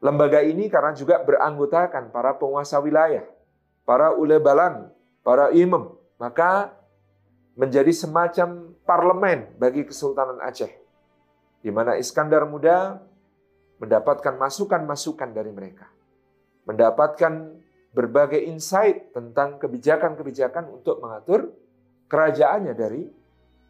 Lembaga 0.03 0.43
ini 0.43 0.67
karena 0.67 0.91
juga 0.91 1.23
beranggotakan 1.23 2.11
para 2.11 2.35
penguasa 2.35 2.75
wilayah, 2.83 3.23
para 3.87 4.11
ulebalan, 4.11 4.91
para 5.23 5.47
imam, 5.55 5.95
maka 6.19 6.75
menjadi 7.55 7.93
semacam 7.95 8.75
parlemen 8.83 9.55
bagi 9.55 9.87
Kesultanan 9.87 10.43
Aceh, 10.43 10.71
di 11.63 11.71
mana 11.71 11.95
Iskandar 11.95 12.43
Muda 12.43 12.99
mendapatkan 13.79 14.35
masukan-masukan 14.35 15.31
dari 15.31 15.55
mereka, 15.55 15.87
mendapatkan 16.67 17.63
berbagai 17.93 18.41
insight 18.41 19.13
tentang 19.13 19.61
kebijakan-kebijakan 19.61 20.69
untuk 20.69 20.99
mengatur 20.99 21.53
kerajaannya 22.09 22.73
dari 22.73 23.05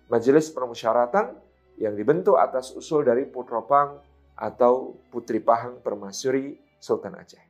majelis 0.07 0.47
permusyaratan 0.51 1.35
yang 1.79 1.93
dibentuk 1.93 2.39
atas 2.39 2.71
usul 2.73 3.03
dari 3.03 3.27
Putropang 3.27 3.99
atau 4.39 4.95
Putri 5.11 5.43
Pahang 5.43 5.83
Permasyuri 5.83 6.55
Sultan 6.79 7.19
Aceh. 7.19 7.43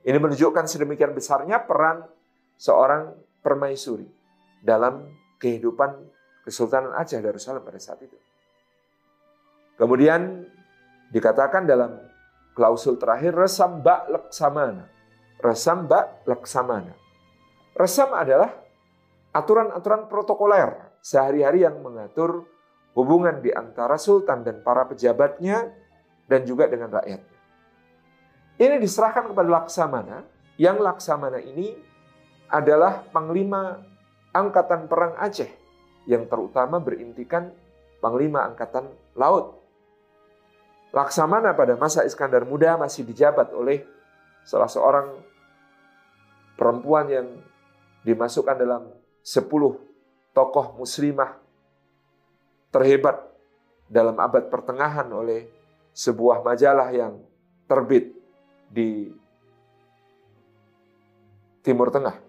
Ini 0.00 0.16
menunjukkan 0.16 0.64
sedemikian 0.64 1.12
besarnya 1.12 1.60
peran 1.60 2.08
seorang 2.56 3.12
permaisuri 3.44 4.08
dalam 4.64 5.06
kehidupan 5.36 6.08
Kesultanan 6.40 6.96
Aceh 6.96 7.20
Darussalam 7.20 7.60
pada 7.60 7.76
saat 7.76 8.00
itu. 8.00 8.16
Kemudian 9.76 10.44
Dikatakan 11.10 11.66
dalam 11.66 11.98
klausul 12.54 12.94
terakhir 12.94 13.34
resam 13.34 13.82
bak 13.82 14.06
leksamana. 14.06 14.86
Resam 15.40 15.88
bak 15.88 16.24
leksamana. 16.28 16.92
Resam 17.76 18.12
adalah 18.12 18.52
aturan-aturan 19.32 20.06
protokoler 20.06 21.00
sehari-hari 21.00 21.64
yang 21.64 21.80
mengatur 21.80 22.44
hubungan 22.92 23.40
di 23.40 23.48
antara 23.54 23.96
sultan 23.96 24.44
dan 24.44 24.60
para 24.60 24.84
pejabatnya 24.84 25.72
dan 26.28 26.44
juga 26.44 26.68
dengan 26.68 26.92
rakyatnya. 26.92 27.38
Ini 28.60 28.76
diserahkan 28.76 29.32
kepada 29.32 29.48
Laksamana, 29.48 30.20
yang 30.60 30.76
Laksamana 30.76 31.40
ini 31.40 31.72
adalah 32.52 33.00
Panglima 33.08 33.80
Angkatan 34.36 34.84
Perang 34.84 35.16
Aceh 35.16 35.48
yang 36.04 36.28
terutama 36.28 36.76
berintikan 36.76 37.48
Panglima 38.04 38.44
Angkatan 38.44 38.92
Laut 39.16 39.60
Laksamana 40.90 41.54
pada 41.54 41.78
masa 41.78 42.02
Iskandar 42.02 42.42
Muda 42.42 42.74
masih 42.74 43.06
dijabat 43.06 43.54
oleh 43.54 43.86
salah 44.42 44.66
seorang 44.66 45.14
perempuan 46.60 47.08
yang 47.08 47.26
dimasukkan 48.04 48.60
dalam 48.60 48.92
10 49.24 49.48
tokoh 50.36 50.66
muslimah 50.76 51.40
terhebat 52.68 53.16
dalam 53.88 54.20
abad 54.20 54.52
pertengahan 54.52 55.08
oleh 55.08 55.48
sebuah 55.96 56.44
majalah 56.44 56.92
yang 56.92 57.16
terbit 57.64 58.12
di 58.68 59.08
Timur 61.64 61.88
Tengah 61.88 62.20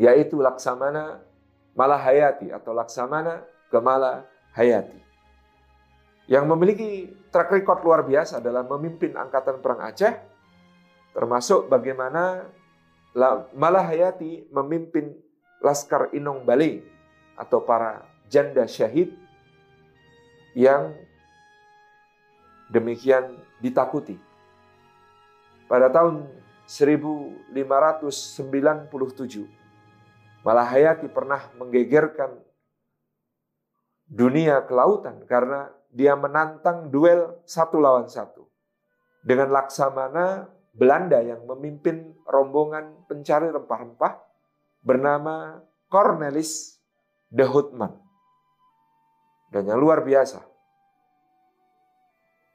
yaitu 0.00 0.40
Laksamana 0.40 1.20
Malahayati 1.76 2.48
atau 2.48 2.72
Laksamana 2.72 3.44
Gemala 3.68 4.24
Hayati 4.56 5.06
yang 6.26 6.50
memiliki 6.50 7.06
track 7.30 7.54
record 7.54 7.86
luar 7.86 8.02
biasa 8.02 8.42
dalam 8.42 8.66
memimpin 8.66 9.14
Angkatan 9.14 9.62
Perang 9.62 9.78
Aceh, 9.86 10.10
termasuk 11.14 11.70
bagaimana 11.70 12.42
Malahayati 13.56 14.52
memimpin 14.52 15.16
Laskar 15.64 16.12
Inong 16.12 16.44
Bali 16.44 16.84
atau 17.32 17.64
para 17.64 18.04
janda 18.28 18.68
syahid 18.68 19.16
yang 20.52 20.92
demikian 22.68 23.40
ditakuti. 23.64 24.20
Pada 25.64 25.88
tahun 25.88 26.28
1597, 26.68 27.48
Malahayati 30.44 31.08
pernah 31.10 31.42
menggegerkan 31.58 32.38
dunia 34.06 34.62
kelautan 34.62 35.26
karena 35.26 35.74
dia 35.90 36.14
menantang 36.14 36.86
duel 36.92 37.40
satu 37.48 37.82
lawan 37.82 38.06
satu. 38.06 38.46
Dengan 39.26 39.50
Laksamana 39.50 40.46
Belanda 40.76 41.24
yang 41.24 41.48
memimpin 41.48 42.12
rombongan 42.28 43.08
pencari 43.08 43.48
rempah-rempah 43.48 44.12
bernama 44.84 45.64
Cornelis 45.88 46.76
de 47.32 47.48
Houtman. 47.48 47.96
Dan 49.48 49.64
yang 49.72 49.80
luar 49.80 50.04
biasa, 50.04 50.44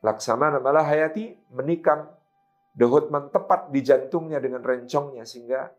Laksamana 0.05 0.61
Malahayati 0.61 1.33
menikam 1.49 2.13
de 2.77 2.85
Houtman 2.85 3.33
tepat 3.33 3.73
di 3.73 3.81
jantungnya 3.81 4.37
dengan 4.37 4.61
rencongnya 4.61 5.25
sehingga 5.25 5.73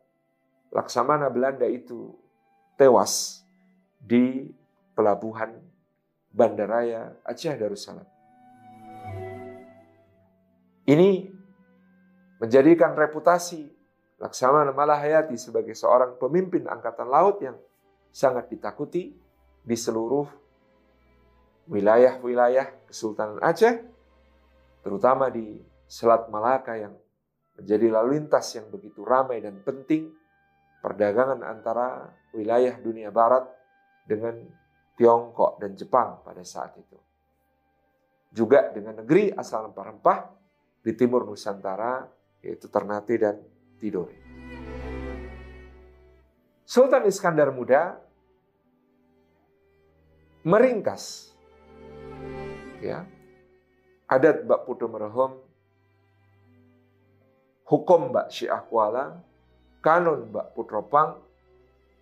Laksamana 0.75 1.31
Belanda 1.31 1.65
itu 1.65 2.11
tewas 2.75 3.47
di 4.03 4.51
pelabuhan 4.99 5.63
Bandaraya 6.33 7.13
Aceh 7.23 7.55
Darussalam. 7.55 8.09
Ini 10.83 11.31
menjadikan 12.43 12.99
reputasi 12.99 13.71
Laksamana 14.19 14.75
Malahayati 14.75 15.39
sebagai 15.39 15.79
seorang 15.79 16.19
pemimpin 16.19 16.67
angkatan 16.67 17.07
laut 17.07 17.39
yang 17.39 17.55
sangat 18.11 18.51
ditakuti 18.51 19.15
di 19.63 19.77
seluruh 19.79 20.27
wilayah-wilayah 21.71 22.91
Kesultanan 22.91 23.39
Aceh, 23.39 23.79
terutama 24.83 25.31
di 25.31 25.63
Selat 25.87 26.27
Malaka 26.35 26.75
yang 26.75 26.99
menjadi 27.55 27.95
lalu 27.95 28.19
lintas 28.19 28.51
yang 28.59 28.67
begitu 28.75 29.07
ramai 29.07 29.39
dan 29.39 29.63
penting 29.63 30.11
perdagangan 30.83 31.47
antara 31.47 32.11
wilayah 32.35 32.75
dunia 32.83 33.15
barat 33.15 33.47
dengan 34.03 34.35
Tiongkok 34.99 35.63
dan 35.63 35.79
Jepang 35.79 36.27
pada 36.27 36.43
saat 36.43 36.75
itu. 36.75 36.99
Juga 38.35 38.75
dengan 38.75 38.99
negeri 38.99 39.31
asal 39.31 39.71
rempah-rempah 39.71 40.19
di 40.83 40.93
timur 40.99 41.23
Nusantara 41.23 42.22
yaitu 42.43 42.67
Ternate 42.67 43.15
dan 43.17 43.37
Tidore. 43.79 44.19
Sultan 46.67 47.07
Iskandar 47.07 47.55
Muda 47.55 47.99
meringkas 50.43 51.31
ya 52.83 53.07
adat 54.11 54.43
Bak 54.43 54.67
Putu 54.67 54.91
Merhom 54.91 55.39
hukum 57.71 58.11
Bak 58.11 58.35
Syiah 58.35 58.63
Kuala 58.67 59.23
kanun 59.83 60.31
Mbak 60.31 60.55
Putropang 60.55 61.23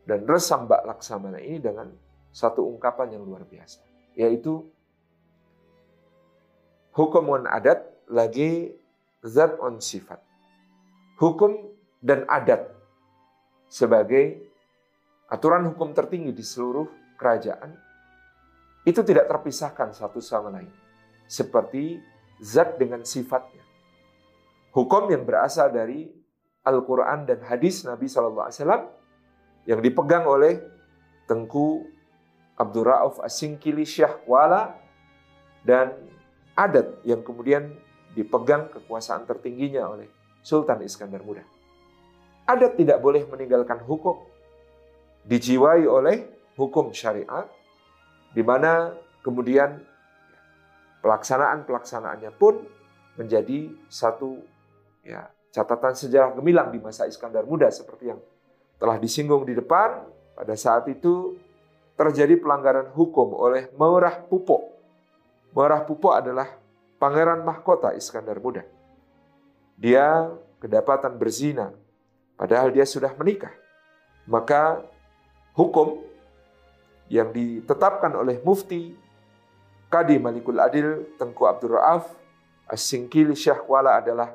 dan 0.08 0.24
resam 0.24 0.66
Mbak 0.68 0.82
Laksamana 0.88 1.38
ini 1.38 1.58
dengan 1.60 1.88
satu 2.30 2.62
ungkapan 2.66 3.14
yang 3.14 3.22
luar 3.26 3.42
biasa. 3.46 3.82
Yaitu 4.14 4.66
hukum 6.94 7.24
adat 7.46 7.86
lagi 8.10 8.74
zat 9.22 9.54
on 9.58 9.78
sifat. 9.78 10.29
Hukum 11.20 11.52
dan 12.00 12.24
adat 12.24 12.64
sebagai 13.68 14.40
aturan 15.28 15.68
hukum 15.68 15.92
tertinggi 15.92 16.32
di 16.32 16.40
seluruh 16.40 16.88
kerajaan 17.20 17.76
itu 18.88 19.04
tidak 19.04 19.28
terpisahkan 19.28 19.92
satu 19.92 20.24
sama 20.24 20.48
lain. 20.48 20.72
Seperti 21.28 22.00
zat 22.40 22.80
dengan 22.80 23.04
sifatnya. 23.04 23.60
Hukum 24.72 25.12
yang 25.12 25.28
berasal 25.28 25.68
dari 25.68 26.08
Al-Quran 26.64 27.28
dan 27.28 27.44
hadis 27.44 27.84
Nabi 27.84 28.08
SAW 28.08 28.48
yang 29.68 29.80
dipegang 29.84 30.24
oleh 30.24 30.56
Tengku 31.28 31.84
Abdul 32.56 32.88
Rauf 32.88 33.20
Asingkili 33.20 33.84
Syahwala 33.84 34.72
dan 35.68 35.92
adat 36.56 36.96
yang 37.04 37.20
kemudian 37.20 37.76
dipegang 38.16 38.72
kekuasaan 38.72 39.28
tertingginya 39.28 39.84
oleh 39.84 40.08
Sultan 40.40 40.80
Iskandar 40.84 41.22
Muda. 41.22 41.44
Adat 42.48 42.74
tidak 42.74 42.98
boleh 42.98 43.24
meninggalkan 43.28 43.78
hukum. 43.84 44.20
Dijiwai 45.24 45.84
oleh 45.84 46.26
hukum 46.56 46.90
syariat, 46.90 47.46
di 48.32 48.42
mana 48.42 48.96
kemudian 49.20 49.78
pelaksanaan-pelaksanaannya 51.04 52.32
pun 52.34 52.64
menjadi 53.16 53.68
satu 53.88 54.40
ya 55.04 55.28
catatan 55.50 55.96
sejarah 55.96 56.32
gemilang 56.38 56.70
di 56.70 56.78
masa 56.78 57.04
Iskandar 57.04 57.44
Muda 57.44 57.68
seperti 57.68 58.12
yang 58.12 58.20
telah 58.80 58.96
disinggung 58.96 59.44
di 59.44 59.54
depan. 59.54 60.08
Pada 60.40 60.56
saat 60.56 60.88
itu 60.88 61.36
terjadi 62.00 62.40
pelanggaran 62.40 62.96
hukum 62.96 63.36
oleh 63.36 63.68
Merah 63.76 64.24
Pupo. 64.24 64.72
Merah 65.52 65.84
Pupo 65.84 66.16
adalah 66.16 66.48
pangeran 66.96 67.44
mahkota 67.44 67.92
Iskandar 67.92 68.40
Muda. 68.40 68.64
Dia 69.80 70.28
kedapatan 70.60 71.16
berzina, 71.16 71.72
padahal 72.36 72.68
dia 72.68 72.84
sudah 72.84 73.16
menikah. 73.16 73.52
Maka 74.28 74.84
hukum 75.56 76.04
yang 77.08 77.32
ditetapkan 77.32 78.12
oleh 78.12 78.38
Mufti 78.44 78.92
Kadi 79.90 80.22
Malikul 80.22 80.60
Adil 80.62 81.18
Tengku 81.18 81.50
Abdul 81.50 81.74
Raaf 81.74 82.14
As-Singkil 82.70 83.34
Syahwala 83.34 83.98
adalah 83.98 84.30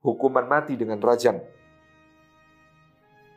hukuman 0.00 0.48
mati 0.48 0.72
dengan 0.72 0.96
rajam. 1.04 1.36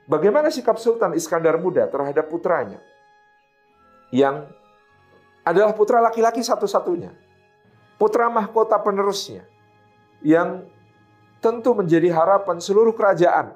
Bagaimana 0.08 0.48
sikap 0.48 0.80
Sultan 0.80 1.12
Iskandar 1.20 1.60
Muda 1.60 1.92
terhadap 1.92 2.32
putranya? 2.32 2.80
Yang 4.16 4.48
adalah 5.44 5.76
putra 5.76 6.00
laki-laki 6.00 6.40
satu-satunya. 6.40 7.12
Putra 8.00 8.32
mahkota 8.32 8.80
penerusnya. 8.80 9.44
Yang 10.24 10.72
tentu 11.40 11.76
menjadi 11.76 12.12
harapan 12.12 12.60
seluruh 12.60 12.96
kerajaan. 12.96 13.56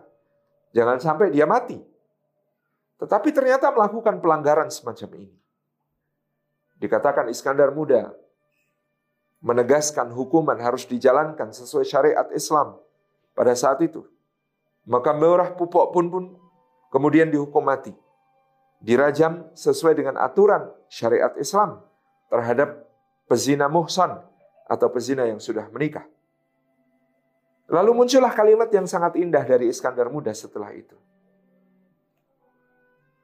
Jangan 0.73 0.97
sampai 0.99 1.29
dia 1.29 1.45
mati. 1.45 1.77
Tetapi 2.97 3.29
ternyata 3.35 3.69
melakukan 3.69 4.23
pelanggaran 4.23 4.71
semacam 4.71 5.27
ini. 5.27 5.35
Dikatakan 6.79 7.29
Iskandar 7.29 7.71
Muda 7.71 8.11
menegaskan 9.43 10.11
hukuman 10.15 10.55
harus 10.55 10.87
dijalankan 10.87 11.51
sesuai 11.51 11.83
syariat 11.83 12.27
Islam 12.31 12.79
pada 13.35 13.51
saat 13.53 13.83
itu. 13.83 14.07
Maka 14.87 15.11
Merah 15.11 15.51
Pupok 15.51 15.91
pun 15.91 16.05
pun 16.07 16.23
kemudian 16.91 17.27
dihukum 17.27 17.63
mati. 17.63 17.91
Dirajam 18.83 19.47
sesuai 19.55 19.95
dengan 19.95 20.19
aturan 20.19 20.67
syariat 20.91 21.31
Islam 21.39 21.79
terhadap 22.27 22.83
pezina 23.27 23.71
muhsan 23.71 24.19
atau 24.67 24.87
pezina 24.91 25.23
yang 25.23 25.39
sudah 25.39 25.67
menikah. 25.71 26.03
Lalu 27.71 27.91
muncullah 27.95 28.33
kalimat 28.35 28.67
yang 28.71 28.83
sangat 28.83 29.15
indah 29.15 29.43
dari 29.47 29.71
Iskandar 29.71 30.11
Muda 30.11 30.35
setelah 30.35 30.71
itu. 30.75 30.95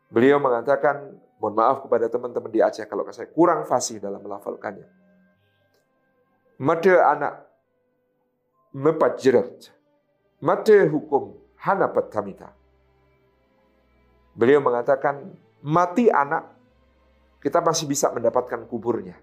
Beliau 0.10 0.41
mengatakan, 0.41 1.19
mohon 1.38 1.54
maaf 1.54 1.86
kepada 1.86 2.10
teman-teman 2.10 2.49
di 2.49 2.60
Aceh 2.63 2.88
kalau 2.89 3.06
saya 3.12 3.30
kurang 3.30 3.67
fasih 3.67 4.02
dalam 4.02 4.23
melafalkannya. 4.23 4.88
Mata 6.60 6.95
anak 7.13 7.34
mepat 8.73 9.13
jerat 9.21 9.71
mate 10.39 10.88
hukum 10.88 11.36
hana 11.60 11.91
tamita. 12.08 12.56
Beliau 14.39 14.63
mengatakan, 14.63 15.36
mati 15.60 16.08
anak, 16.08 16.56
kita 17.43 17.60
masih 17.60 17.91
bisa 17.91 18.08
mendapatkan 18.15 18.63
kuburnya. 18.71 19.19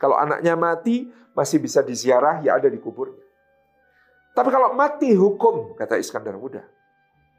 Kalau 0.00 0.16
anaknya 0.16 0.56
mati, 0.56 1.12
masih 1.36 1.60
bisa 1.60 1.84
diziarah, 1.84 2.40
ya 2.40 2.56
ada 2.56 2.72
di 2.72 2.80
kuburnya. 2.80 3.25
Tapi 4.36 4.48
kalau 4.52 4.76
mati 4.76 5.16
hukum, 5.16 5.72
kata 5.72 5.96
Iskandar 5.96 6.36
Muda, 6.36 6.60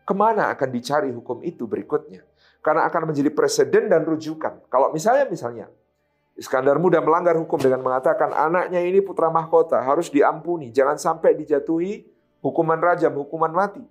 ke 0.01 0.13
mana 0.17 0.49
akan 0.49 0.69
dicari 0.73 1.13
hukum 1.13 1.45
itu 1.45 1.69
berikutnya? 1.69 2.25
Karena 2.65 2.89
akan 2.89 3.13
menjadi 3.13 3.29
presiden 3.29 3.85
dan 3.85 4.01
rujukan. 4.01 4.65
Kalau 4.65 4.89
misalnya, 4.89 5.29
misalnya, 5.29 5.69
Iskandar 6.33 6.81
Muda 6.81 6.97
melanggar 6.97 7.37
hukum 7.37 7.61
dengan 7.61 7.85
mengatakan 7.85 8.33
anaknya 8.33 8.81
ini 8.81 9.05
putra 9.05 9.29
mahkota, 9.29 9.77
harus 9.77 10.09
diampuni, 10.09 10.73
jangan 10.73 10.97
sampai 10.97 11.37
dijatuhi 11.37 12.01
hukuman 12.41 12.81
rajam, 12.81 13.13
hukuman 13.13 13.53
mati. 13.53 13.85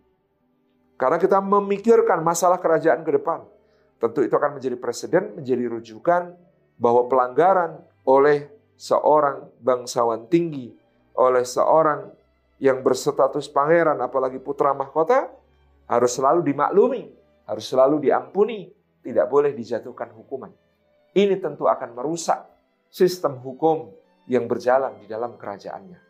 Karena 0.99 1.23
kita 1.23 1.39
memikirkan 1.39 2.27
masalah 2.27 2.59
kerajaan 2.59 3.07
ke 3.07 3.15
depan. 3.15 3.47
Tentu 4.03 4.27
itu 4.27 4.35
akan 4.35 4.59
menjadi 4.59 4.75
presiden, 4.83 5.39
menjadi 5.39 5.63
rujukan 5.79 6.35
bahwa 6.75 7.07
pelanggaran 7.07 7.87
oleh 8.03 8.51
seorang 8.75 9.47
bangsawan 9.63 10.27
tinggi, 10.27 10.75
oleh 11.15 11.45
seorang 11.45 12.16
yang 12.57 12.81
berstatus 12.81 13.53
pangeran, 13.53 14.01
apalagi 14.01 14.41
putra 14.41 14.73
mahkota, 14.73 15.29
harus 15.87 16.13
selalu 16.17 16.41
dimaklumi, 16.47 17.13
harus 17.45 17.67
selalu 17.69 18.09
diampuni, 18.09 18.73
tidak 19.05 19.29
boleh 19.29 19.53
dijatuhkan 19.53 20.11
hukuman. 20.17 20.51
Ini 21.17 21.39
tentu 21.41 21.69
akan 21.69 21.97
merusak 21.97 22.43
sistem 22.91 23.39
hukum 23.41 23.93
yang 24.27 24.49
berjalan 24.49 24.99
di 25.01 25.07
dalam 25.07 25.37
kerajaannya. 25.39 26.01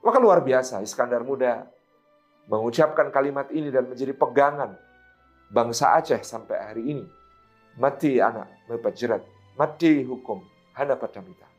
Maka 0.00 0.18
luar 0.18 0.40
biasa 0.40 0.80
Iskandar 0.80 1.22
Muda 1.22 1.68
mengucapkan 2.48 3.12
kalimat 3.12 3.52
ini 3.52 3.68
dan 3.68 3.86
menjadi 3.86 4.16
pegangan 4.16 4.74
bangsa 5.52 5.98
Aceh 6.00 6.24
sampai 6.24 6.56
hari 6.56 6.82
ini. 6.88 7.04
Mati 7.78 8.18
anak 8.18 8.66
mepajerat, 8.66 9.22
mati 9.54 10.02
hukum, 10.02 10.42
hana 10.74 10.98
padamita. 10.98 11.49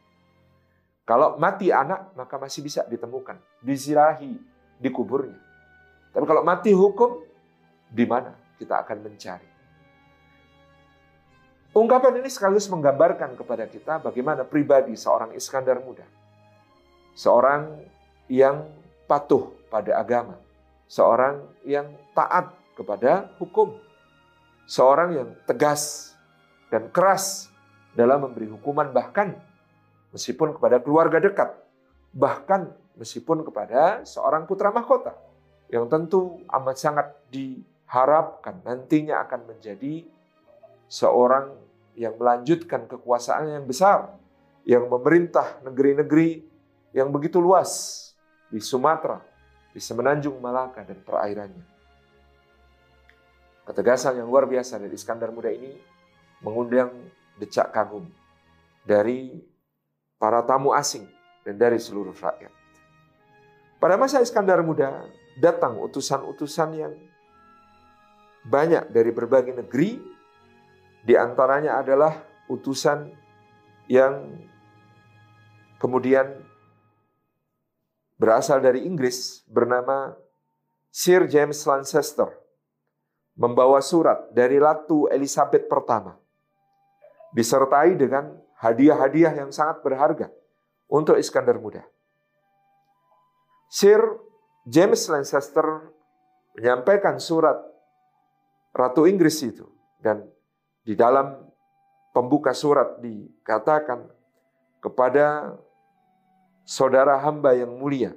Kalau 1.02 1.36
mati 1.42 1.74
anak, 1.74 2.14
maka 2.14 2.38
masih 2.38 2.62
bisa 2.62 2.86
ditemukan, 2.86 3.38
disirahi, 3.60 4.38
dikuburnya. 4.78 5.38
Tapi 6.14 6.26
kalau 6.28 6.46
mati 6.46 6.72
hukum, 6.72 7.26
di 7.90 8.06
mana 8.06 8.38
kita 8.62 8.86
akan 8.86 8.98
mencari? 9.02 9.50
Ungkapan 11.72 12.20
ini 12.20 12.28
sekaligus 12.28 12.68
menggambarkan 12.68 13.40
kepada 13.40 13.64
kita 13.64 14.04
bagaimana 14.04 14.44
pribadi 14.44 14.92
seorang 14.92 15.32
Iskandar 15.32 15.80
muda. 15.80 16.04
Seorang 17.16 17.80
yang 18.28 18.68
patuh 19.08 19.56
pada 19.72 19.96
agama. 19.96 20.36
Seorang 20.92 21.48
yang 21.64 21.88
taat 22.12 22.52
kepada 22.76 23.32
hukum. 23.40 23.80
Seorang 24.68 25.16
yang 25.16 25.30
tegas 25.48 26.12
dan 26.68 26.92
keras 26.92 27.48
dalam 27.96 28.28
memberi 28.28 28.52
hukuman 28.52 28.92
bahkan 28.92 29.40
meskipun 30.12 30.56
kepada 30.56 30.80
keluarga 30.80 31.18
dekat. 31.20 31.50
Bahkan 32.12 32.96
meskipun 33.00 33.44
kepada 33.48 34.04
seorang 34.04 34.46
putra 34.46 34.70
mahkota. 34.70 35.16
Yang 35.72 35.86
tentu 35.88 36.22
amat 36.52 36.76
sangat 36.76 37.08
diharapkan 37.32 38.60
nantinya 38.68 39.24
akan 39.24 39.56
menjadi 39.56 40.04
seorang 40.92 41.56
yang 41.96 42.20
melanjutkan 42.20 42.88
kekuasaan 42.88 43.56
yang 43.56 43.66
besar, 43.68 44.12
yang 44.68 44.92
memerintah 44.92 45.64
negeri-negeri 45.64 46.44
yang 46.92 47.08
begitu 47.08 47.40
luas 47.40 48.00
di 48.52 48.60
Sumatera, 48.60 49.24
di 49.72 49.80
Semenanjung 49.80 50.36
Malaka 50.44 50.84
dan 50.84 51.00
perairannya. 51.00 51.64
Ketegasan 53.64 54.20
yang 54.20 54.28
luar 54.28 54.44
biasa 54.44 54.76
dari 54.76 54.92
Iskandar 54.92 55.32
Muda 55.32 55.48
ini 55.48 55.72
mengundang 56.44 56.92
decak 57.40 57.72
kagum 57.72 58.12
dari 58.84 59.40
para 60.22 60.46
tamu 60.46 60.70
asing 60.78 61.10
dan 61.42 61.58
dari 61.58 61.82
seluruh 61.82 62.14
rakyat. 62.14 62.54
Pada 63.82 63.98
masa 63.98 64.22
Iskandar 64.22 64.62
Muda 64.62 65.10
datang 65.42 65.82
utusan-utusan 65.82 66.70
yang 66.78 66.94
banyak 68.46 68.94
dari 68.94 69.10
berbagai 69.10 69.58
negeri 69.58 69.98
di 71.02 71.18
antaranya 71.18 71.82
adalah 71.82 72.22
utusan 72.46 73.10
yang 73.90 74.38
kemudian 75.82 76.38
berasal 78.22 78.62
dari 78.62 78.86
Inggris 78.86 79.42
bernama 79.50 80.14
Sir 80.94 81.26
James 81.26 81.58
Lancaster 81.66 82.30
membawa 83.34 83.82
surat 83.82 84.30
dari 84.30 84.62
Ratu 84.62 85.10
Elizabeth 85.10 85.66
pertama 85.66 86.14
disertai 87.34 87.98
dengan 87.98 88.38
hadiah-hadiah 88.62 89.34
yang 89.34 89.50
sangat 89.50 89.82
berharga 89.82 90.30
untuk 90.86 91.18
Iskandar 91.18 91.58
Muda. 91.58 91.82
Sir 93.74 93.98
James 94.70 95.02
Lancaster 95.10 95.90
menyampaikan 96.54 97.18
surat 97.18 97.58
Ratu 98.72 99.10
Inggris 99.10 99.42
itu 99.42 99.66
dan 99.98 100.30
di 100.86 100.94
dalam 100.94 101.42
pembuka 102.14 102.54
surat 102.54 103.02
dikatakan 103.02 104.06
kepada 104.80 105.58
saudara 106.64 107.18
hamba 107.20 107.58
yang 107.58 107.74
mulia, 107.76 108.14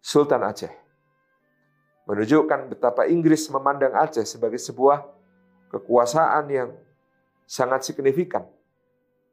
Sultan 0.00 0.42
Aceh. 0.48 0.72
Menunjukkan 2.06 2.70
betapa 2.70 3.10
Inggris 3.10 3.50
memandang 3.50 3.94
Aceh 3.98 4.24
sebagai 4.26 4.62
sebuah 4.62 5.02
kekuasaan 5.74 6.46
yang 6.50 6.70
sangat 7.46 7.82
signifikan 7.82 8.46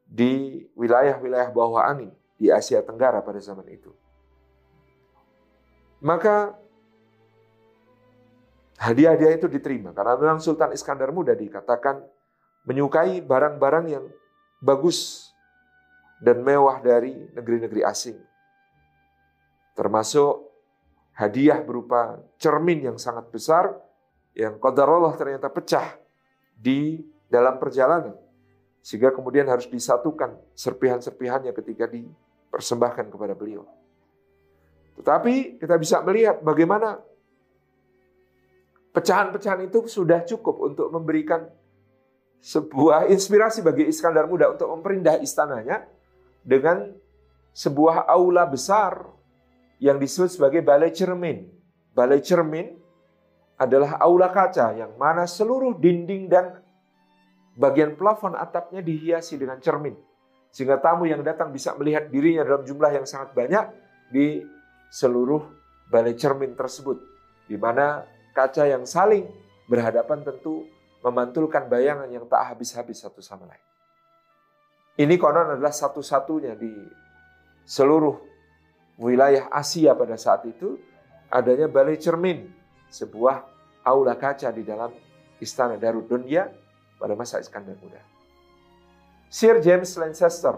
di 0.08 0.64
wilayah-wilayah 0.78 1.50
bawah 1.50 1.84
angin 1.86 2.14
di 2.38 2.52
Asia 2.52 2.84
Tenggara 2.84 3.24
pada 3.24 3.40
zaman 3.40 3.66
itu. 3.72 3.90
Maka 6.04 6.52
hadiah-hadiah 8.78 9.40
itu 9.40 9.48
diterima 9.48 9.96
karena 9.96 10.20
memang 10.20 10.44
Sultan 10.44 10.76
Iskandar 10.76 11.16
Muda 11.16 11.32
dikatakan 11.32 12.04
menyukai 12.68 13.24
barang-barang 13.24 13.86
yang 13.88 14.06
bagus 14.60 15.32
dan 16.24 16.44
mewah 16.44 16.80
dari 16.84 17.16
negeri-negeri 17.36 17.84
asing. 17.84 18.20
Termasuk 19.76 20.44
hadiah 21.16 21.60
berupa 21.64 22.20
cermin 22.40 22.92
yang 22.92 22.98
sangat 23.00 23.28
besar 23.32 23.76
yang 24.34 24.58
qadarullah 24.58 25.14
ternyata 25.14 25.52
pecah 25.52 26.00
di 26.56 27.04
dalam 27.28 27.60
perjalanan. 27.60 28.23
Sehingga 28.84 29.16
kemudian 29.16 29.48
harus 29.48 29.66
disatukan 29.72 30.36
serpihan-serpihannya 30.54 31.56
ketika 31.56 31.88
dipersembahkan 31.88 33.08
kepada 33.08 33.32
beliau. 33.32 33.64
Tetapi 35.00 35.58
kita 35.58 35.76
bisa 35.80 36.04
melihat 36.04 36.44
bagaimana 36.44 37.00
pecahan-pecahan 38.94 39.66
itu 39.66 39.88
sudah 39.90 40.22
cukup 40.28 40.56
untuk 40.70 40.88
memberikan 40.94 41.50
sebuah 42.44 43.08
inspirasi 43.08 43.64
bagi 43.64 43.88
Iskandar 43.88 44.28
Muda 44.28 44.52
untuk 44.52 44.68
memperindah 44.68 45.18
istananya 45.24 45.88
dengan 46.44 46.92
sebuah 47.56 48.04
aula 48.04 48.44
besar 48.44 49.08
yang 49.80 49.96
disebut 49.96 50.30
sebagai 50.32 50.62
balai 50.64 50.92
cermin. 50.92 51.48
Balai 51.96 52.20
cermin 52.20 52.76
adalah 53.56 53.96
aula 54.02 54.28
kaca 54.32 54.76
yang 54.76 54.96
mana 55.00 55.24
seluruh 55.24 55.78
dinding 55.78 56.28
dan 56.28 56.63
bagian 57.54 57.94
plafon 57.98 58.34
atapnya 58.38 58.82
dihiasi 58.82 59.38
dengan 59.38 59.62
cermin. 59.62 59.94
Sehingga 60.54 60.78
tamu 60.78 61.10
yang 61.10 61.26
datang 61.26 61.50
bisa 61.50 61.74
melihat 61.74 62.10
dirinya 62.14 62.46
dalam 62.46 62.62
jumlah 62.62 62.92
yang 62.94 63.06
sangat 63.10 63.34
banyak 63.34 63.66
di 64.14 64.46
seluruh 64.94 65.42
balai 65.90 66.14
cermin 66.14 66.54
tersebut. 66.54 67.02
Di 67.50 67.58
mana 67.58 68.06
kaca 68.38 68.70
yang 68.70 68.86
saling 68.86 69.26
berhadapan 69.66 70.22
tentu 70.22 70.70
memantulkan 71.02 71.66
bayangan 71.68 72.08
yang 72.08 72.30
tak 72.30 72.54
habis-habis 72.54 73.02
satu 73.02 73.20
sama 73.20 73.50
lain. 73.50 73.66
Ini 74.94 75.18
konon 75.18 75.58
adalah 75.58 75.74
satu-satunya 75.74 76.54
di 76.54 76.70
seluruh 77.66 78.14
wilayah 79.02 79.50
Asia 79.50 79.98
pada 79.98 80.14
saat 80.22 80.46
itu 80.46 80.78
adanya 81.34 81.66
balai 81.66 81.98
cermin, 81.98 82.46
sebuah 82.94 83.42
aula 83.84 84.14
kaca 84.16 84.54
di 84.54 84.62
dalam 84.62 84.94
istana 85.42 85.82
Darud 85.82 86.06
Dunya 86.06 86.46
pada 87.04 87.20
masa 87.20 87.44
Iskandar 87.44 87.76
Muda. 87.84 88.00
Sir 89.28 89.60
James 89.60 89.92
Lancaster 90.00 90.56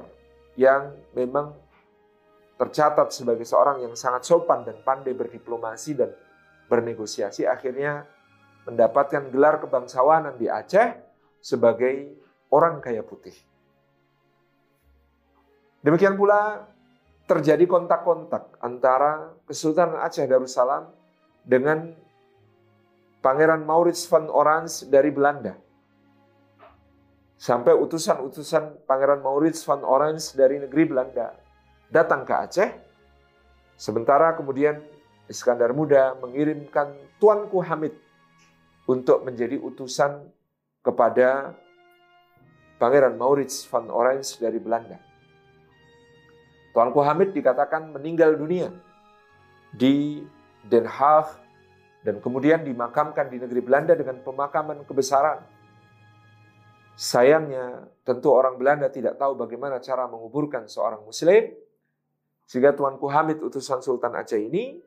yang 0.53 0.93
memang 1.17 1.57
tercatat 2.61 3.09
sebagai 3.09 3.49
seorang 3.49 3.81
yang 3.81 3.97
sangat 3.97 4.29
sopan 4.29 4.61
dan 4.61 4.77
pandai 4.85 5.17
berdiplomasi 5.17 5.97
dan 5.97 6.13
bernegosiasi 6.69 7.49
akhirnya 7.49 8.05
mendapatkan 8.69 9.33
gelar 9.33 9.57
kebangsawanan 9.57 10.37
di 10.37 10.45
Aceh 10.45 10.93
sebagai 11.41 12.13
orang 12.53 12.77
kaya 12.77 13.01
putih. 13.01 13.33
Demikian 15.81 16.13
pula 16.13 16.69
terjadi 17.25 17.65
kontak-kontak 17.65 18.61
antara 18.61 19.33
Kesultanan 19.49 19.97
Aceh 20.05 20.29
Darussalam 20.29 20.93
dengan 21.41 21.89
Pangeran 23.25 23.65
Maurits 23.65 24.05
van 24.05 24.29
Orange 24.29 24.85
dari 24.89 25.09
Belanda. 25.09 25.64
Sampai 27.45 27.77
utusan-utusan 27.77 28.89
Pangeran 28.89 29.21
Maurits 29.21 29.61
van 29.69 29.85
Orange 29.85 30.33
dari 30.33 30.57
negeri 30.57 30.89
Belanda 30.89 31.29
datang 31.93 32.25
ke 32.25 32.33
Aceh. 32.33 32.69
Sementara 33.77 34.33
kemudian 34.33 34.81
Iskandar 35.29 35.69
Muda 35.77 36.17
mengirimkan 36.17 36.97
Tuanku 37.21 37.61
Hamid 37.61 37.93
untuk 38.89 39.21
menjadi 39.21 39.61
utusan 39.61 40.25
kepada 40.81 41.53
Pangeran 42.81 43.13
Maurits 43.13 43.61
van 43.69 43.93
Orange 43.93 44.41
dari 44.41 44.57
Belanda. 44.57 44.97
Tuanku 46.73 46.97
Hamid 47.05 47.29
dikatakan 47.37 47.93
meninggal 47.93 48.41
dunia 48.41 48.73
di 49.69 50.25
Den 50.65 50.89
Haag 50.89 51.29
dan 52.01 52.17
kemudian 52.25 52.65
dimakamkan 52.65 53.29
di 53.29 53.37
negeri 53.37 53.61
Belanda 53.61 53.93
dengan 53.93 54.17
pemakaman 54.25 54.81
kebesaran. 54.81 55.45
Sayangnya 56.95 57.91
tentu 58.07 58.31
orang 58.31 58.55
Belanda 58.55 58.87
tidak 58.87 59.19
tahu 59.19 59.35
bagaimana 59.35 59.83
cara 59.83 60.07
menguburkan 60.07 60.63
seorang 60.65 61.03
muslim 61.03 61.51
sehingga 62.47 62.71
Tuanku 62.71 63.11
Hamid 63.11 63.43
utusan 63.43 63.83
Sultan 63.83 64.15
Aceh 64.15 64.39
ini 64.39 64.79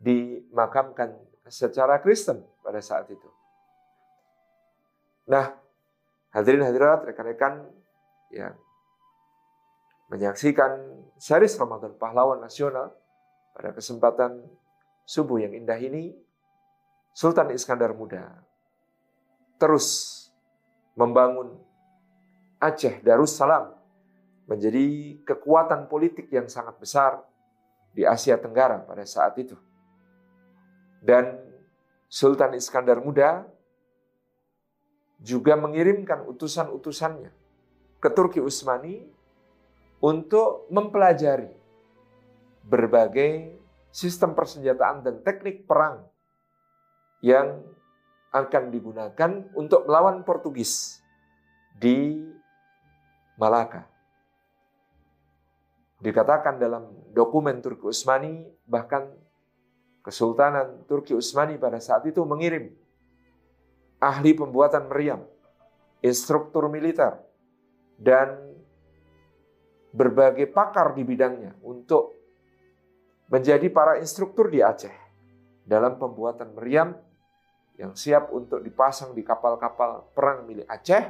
dimakamkan 0.00 1.12
secara 1.44 2.00
Kristen 2.00 2.40
pada 2.64 2.80
saat 2.80 3.12
itu. 3.12 3.28
Nah, 5.28 5.52
Hadirin 6.30 6.62
hadirat, 6.62 7.02
rekan-rekan 7.02 7.66
yang 8.30 8.54
menyaksikan 10.14 10.78
series 11.18 11.58
Ramadan 11.58 11.98
Pahlawan 11.98 12.38
Nasional 12.38 12.94
pada 13.50 13.74
kesempatan 13.74 14.38
subuh 15.02 15.42
yang 15.42 15.50
indah 15.50 15.74
ini, 15.74 16.14
Sultan 17.10 17.50
Iskandar 17.50 17.90
Muda 17.98 18.30
terus 19.58 20.16
membangun 20.94 21.58
Aceh 22.60 23.00
Darussalam 23.00 23.72
menjadi 24.44 25.16
kekuatan 25.24 25.86
politik 25.88 26.28
yang 26.28 26.50
sangat 26.50 26.76
besar 26.76 27.22
di 27.94 28.04
Asia 28.04 28.36
Tenggara 28.36 28.82
pada 28.82 29.06
saat 29.06 29.38
itu. 29.38 29.56
Dan 31.00 31.40
Sultan 32.10 32.58
Iskandar 32.58 33.00
Muda 33.00 33.46
juga 35.22 35.56
mengirimkan 35.56 36.26
utusan-utusannya 36.28 37.32
ke 38.00 38.08
Turki 38.10 38.40
Utsmani 38.40 39.04
untuk 40.00 40.66
mempelajari 40.72 41.52
berbagai 42.64 43.56
sistem 43.92 44.32
persenjataan 44.32 45.04
dan 45.04 45.20
teknik 45.20 45.68
perang 45.68 46.04
yang 47.20 47.60
akan 48.30 48.70
digunakan 48.70 49.30
untuk 49.58 49.90
melawan 49.90 50.22
Portugis 50.22 51.02
di 51.74 52.22
Malaka. 53.34 53.86
Dikatakan 56.00 56.56
dalam 56.56 57.12
dokumen 57.12 57.60
Turki 57.60 57.84
Utsmani 57.84 58.48
bahkan 58.64 59.10
Kesultanan 60.00 60.88
Turki 60.88 61.12
Utsmani 61.12 61.60
pada 61.60 61.76
saat 61.76 62.08
itu 62.08 62.24
mengirim 62.24 62.72
ahli 64.00 64.32
pembuatan 64.32 64.88
meriam, 64.88 65.20
instruktur 66.00 66.72
militer, 66.72 67.20
dan 68.00 68.56
berbagai 69.92 70.48
pakar 70.48 70.96
di 70.96 71.04
bidangnya 71.04 71.52
untuk 71.60 72.16
menjadi 73.28 73.68
para 73.68 74.00
instruktur 74.00 74.48
di 74.48 74.64
Aceh 74.64 74.94
dalam 75.68 76.00
pembuatan 76.00 76.56
meriam 76.56 76.96
yang 77.80 77.96
siap 77.96 78.28
untuk 78.36 78.60
dipasang 78.60 79.16
di 79.16 79.24
kapal-kapal 79.24 80.12
perang 80.12 80.44
milik 80.44 80.68
Aceh, 80.68 81.04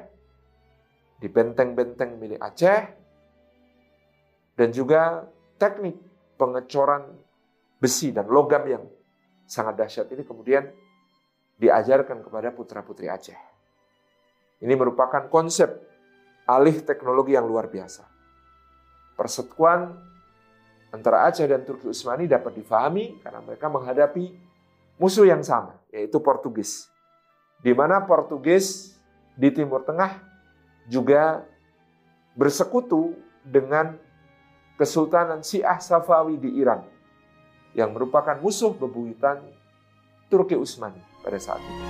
di 1.18 1.26
benteng-benteng 1.26 2.14
milik 2.14 2.38
Aceh, 2.38 2.80
dan 4.54 4.68
juga 4.70 5.26
teknik 5.58 5.98
pengecoran 6.38 7.10
besi 7.82 8.14
dan 8.14 8.30
logam 8.30 8.62
yang 8.70 8.86
sangat 9.50 9.82
dahsyat 9.82 10.06
ini 10.14 10.22
kemudian 10.22 10.70
diajarkan 11.58 12.22
kepada 12.22 12.54
putra-putri 12.54 13.10
Aceh. 13.10 13.36
Ini 14.62 14.72
merupakan 14.78 15.26
konsep 15.26 15.68
alih 16.46 16.86
teknologi 16.86 17.34
yang 17.34 17.50
luar 17.50 17.66
biasa. 17.66 18.06
Persekuan 19.18 19.90
antara 20.94 21.26
Aceh 21.26 21.44
dan 21.50 21.66
Turki 21.66 21.90
Utsmani 21.90 22.30
dapat 22.30 22.54
difahami 22.54 23.18
karena 23.18 23.42
mereka 23.42 23.66
menghadapi 23.66 24.49
musuh 25.00 25.24
yang 25.24 25.40
sama, 25.40 25.80
yaitu 25.88 26.20
Portugis. 26.20 26.92
Di 27.64 27.72
mana 27.72 28.04
Portugis 28.04 28.92
di 29.32 29.48
Timur 29.48 29.80
Tengah 29.88 30.20
juga 30.92 31.40
bersekutu 32.36 33.16
dengan 33.40 33.96
Kesultanan 34.76 35.40
Syiah 35.40 35.80
Safawi 35.80 36.36
di 36.36 36.60
Iran 36.60 36.84
yang 37.72 37.96
merupakan 37.96 38.36
musuh 38.40 38.76
bebuyutan 38.76 39.40
Turki 40.28 40.56
Utsmani 40.56 41.00
pada 41.24 41.40
saat 41.40 41.60
itu. 41.60 41.84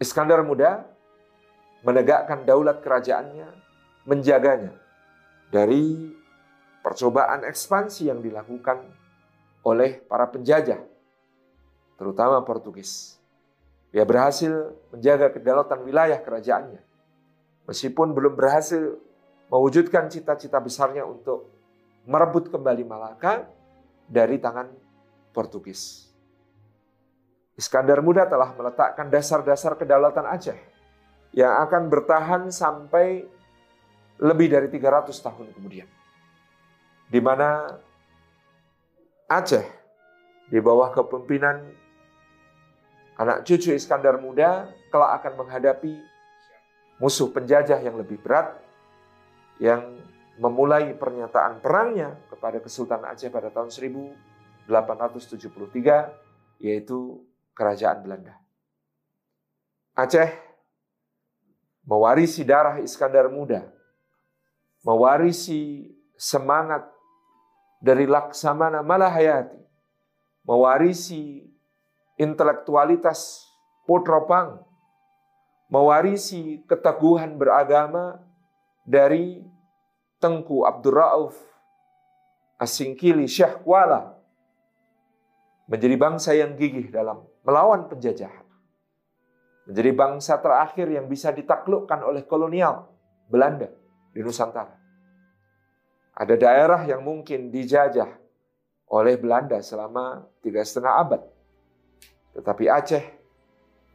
Iskandar 0.00 0.40
Muda 0.40 0.88
menegakkan 1.84 2.48
daulat 2.48 2.80
kerajaannya, 2.80 3.48
menjaganya 4.08 4.72
dari 5.52 6.16
percobaan 6.80 7.44
ekspansi 7.44 8.08
yang 8.08 8.24
dilakukan 8.24 8.80
oleh 9.60 10.00
para 10.04 10.24
penjajah, 10.28 10.80
terutama 12.00 12.40
Portugis. 12.44 13.20
Dia 13.90 14.06
berhasil 14.06 14.70
menjaga 14.94 15.28
kedaulatan 15.34 15.82
wilayah 15.82 16.16
kerajaannya, 16.22 16.80
meskipun 17.66 18.14
belum 18.14 18.38
berhasil 18.38 18.96
mewujudkan 19.50 20.06
cita-cita 20.06 20.62
besarnya 20.62 21.02
untuk 21.02 21.50
merebut 22.06 22.48
kembali 22.48 22.86
Malaka 22.86 23.50
dari 24.06 24.38
tangan 24.38 24.70
Portugis. 25.34 26.08
Iskandar 27.58 28.00
Muda 28.00 28.24
telah 28.24 28.56
meletakkan 28.56 29.12
dasar-dasar 29.12 29.76
kedaulatan 29.76 30.24
Aceh 30.24 30.56
yang 31.36 31.60
akan 31.60 31.92
bertahan 31.92 32.48
sampai 32.48 33.26
lebih 34.16 34.48
dari 34.48 34.68
300 34.72 35.12
tahun 35.12 35.46
kemudian. 35.52 35.88
Di 37.10 37.20
mana 37.20 37.68
Aceh 39.30 39.62
di 40.50 40.58
bawah 40.58 40.90
kepemimpinan 40.90 41.62
anak 43.14 43.46
cucu 43.46 43.70
Iskandar 43.70 44.18
Muda 44.18 44.66
kelak 44.90 45.22
akan 45.22 45.46
menghadapi 45.46 46.02
musuh 46.98 47.30
penjajah 47.30 47.78
yang 47.78 47.94
lebih 47.94 48.18
berat 48.18 48.58
yang 49.62 50.02
memulai 50.40 50.90
pernyataan 50.98 51.62
perangnya 51.62 52.18
kepada 52.26 52.58
Kesultanan 52.58 53.14
Aceh 53.14 53.30
pada 53.30 53.54
tahun 53.54 53.70
1873 53.70 54.66
yaitu 56.58 57.22
kerajaan 57.54 58.02
Belanda. 58.02 58.34
Aceh 59.94 60.32
mewarisi 61.86 62.42
darah 62.42 62.82
Iskandar 62.82 63.30
Muda, 63.30 63.68
mewarisi 64.82 65.92
semangat 66.18 66.88
dari 67.80 68.04
Laksamana 68.04 68.84
Malahayati, 68.84 69.58
mewarisi 70.44 71.48
intelektualitas 72.20 73.48
Putropang, 73.88 74.62
mewarisi 75.72 76.62
keteguhan 76.68 77.34
beragama 77.34 78.22
dari 78.86 79.42
Tengku 80.20 80.62
Abdurrauf 80.68 81.34
Asingkili 82.60 83.24
Syekh 83.24 83.64
Kuala 83.64 84.20
menjadi 85.64 85.96
bangsa 85.96 86.36
yang 86.36 86.58
gigih 86.58 86.92
dalam 86.92 87.24
melawan 87.46 87.88
penjajahan. 87.88 88.44
Menjadi 89.70 89.90
bangsa 89.94 90.42
terakhir 90.42 90.90
yang 90.90 91.06
bisa 91.06 91.30
ditaklukkan 91.30 92.02
oleh 92.02 92.26
kolonial 92.26 92.90
Belanda 93.30 93.70
di 94.10 94.20
Nusantara. 94.20 94.79
Ada 96.20 96.36
daerah 96.36 96.84
yang 96.84 97.00
mungkin 97.00 97.48
dijajah 97.48 98.12
oleh 98.92 99.16
Belanda 99.16 99.56
selama 99.64 100.28
tiga 100.44 100.60
setengah 100.60 101.00
abad. 101.00 101.24
Tetapi 102.36 102.68
Aceh 102.68 103.04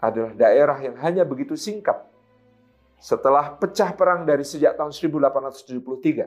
adalah 0.01 0.33
daerah 0.33 0.81
yang 0.81 0.97
hanya 1.05 1.21
begitu 1.21 1.53
singkat. 1.53 2.01
Setelah 2.97 3.53
pecah 3.53 3.93
perang 3.93 4.25
dari 4.25 4.41
sejak 4.41 4.73
tahun 4.73 4.89
1873, 4.89 6.25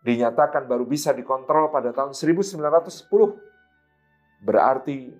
dinyatakan 0.00 0.64
baru 0.64 0.88
bisa 0.88 1.12
dikontrol 1.12 1.68
pada 1.68 1.92
tahun 1.92 2.16
1910. 2.16 3.04
Berarti 4.40 5.12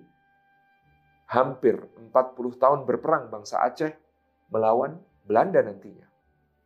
hampir 1.29 1.77
40 1.77 2.09
tahun 2.57 2.79
berperang 2.89 3.29
bangsa 3.29 3.61
Aceh 3.61 3.93
melawan 4.49 4.97
Belanda 5.21 5.61
nantinya 5.61 6.09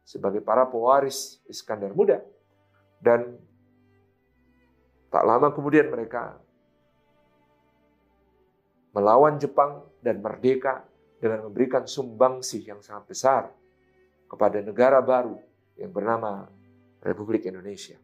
sebagai 0.07 0.39
para 0.39 0.63
pewaris 0.63 1.43
Iskandar 1.51 1.91
Muda 1.91 2.23
dan 3.03 3.35
tak 5.11 5.23
lama 5.27 5.51
kemudian 5.51 5.91
mereka 5.91 6.39
melawan 8.95 9.35
Jepang 9.35 9.83
dan 9.99 10.23
merdeka 10.23 10.87
dengan 11.19 11.51
memberikan 11.51 11.83
sumbangsih 11.83 12.63
yang 12.63 12.79
sangat 12.79 13.03
besar 13.11 13.43
kepada 14.31 14.63
negara 14.63 15.03
baru 15.03 15.35
yang 15.75 15.91
bernama 15.91 16.47
Republik 17.03 17.43
Indonesia. 17.43 17.99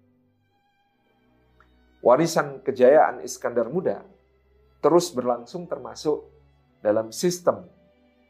Warisan 2.04 2.60
kejayaan 2.64 3.24
Iskandar 3.24 3.72
Muda 3.72 4.04
terus 4.80 5.12
berlangsung 5.12 5.68
termasuk 5.68 6.28
dalam 6.80 7.12
sistem 7.12 7.68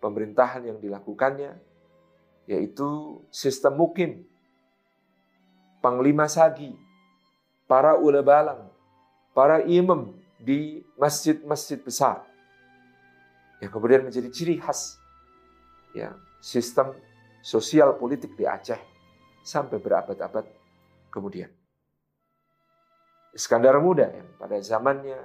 pemerintahan 0.02 0.66
yang 0.66 0.78
dilakukannya, 0.82 1.54
yaitu 2.50 3.22
sistem 3.30 3.78
mukim, 3.78 4.26
panglima 5.80 6.28
sagi, 6.28 6.76
para 7.68 7.96
ulebalang, 7.96 8.68
para 9.36 9.64
imam 9.66 10.16
di 10.40 10.84
masjid-masjid 10.96 11.80
besar, 11.80 12.24
yang 13.60 13.72
kemudian 13.72 14.08
menjadi 14.08 14.30
ciri 14.32 14.56
khas 14.60 15.00
ya 15.92 16.16
sistem 16.40 16.96
sosial 17.44 17.96
politik 18.00 18.36
di 18.40 18.48
Aceh 18.48 18.80
sampai 19.44 19.80
berabad-abad 19.80 20.46
kemudian. 21.12 21.52
Iskandar 23.36 23.78
Muda 23.78 24.10
yang 24.10 24.30
pada 24.42 24.58
zamannya 24.58 25.20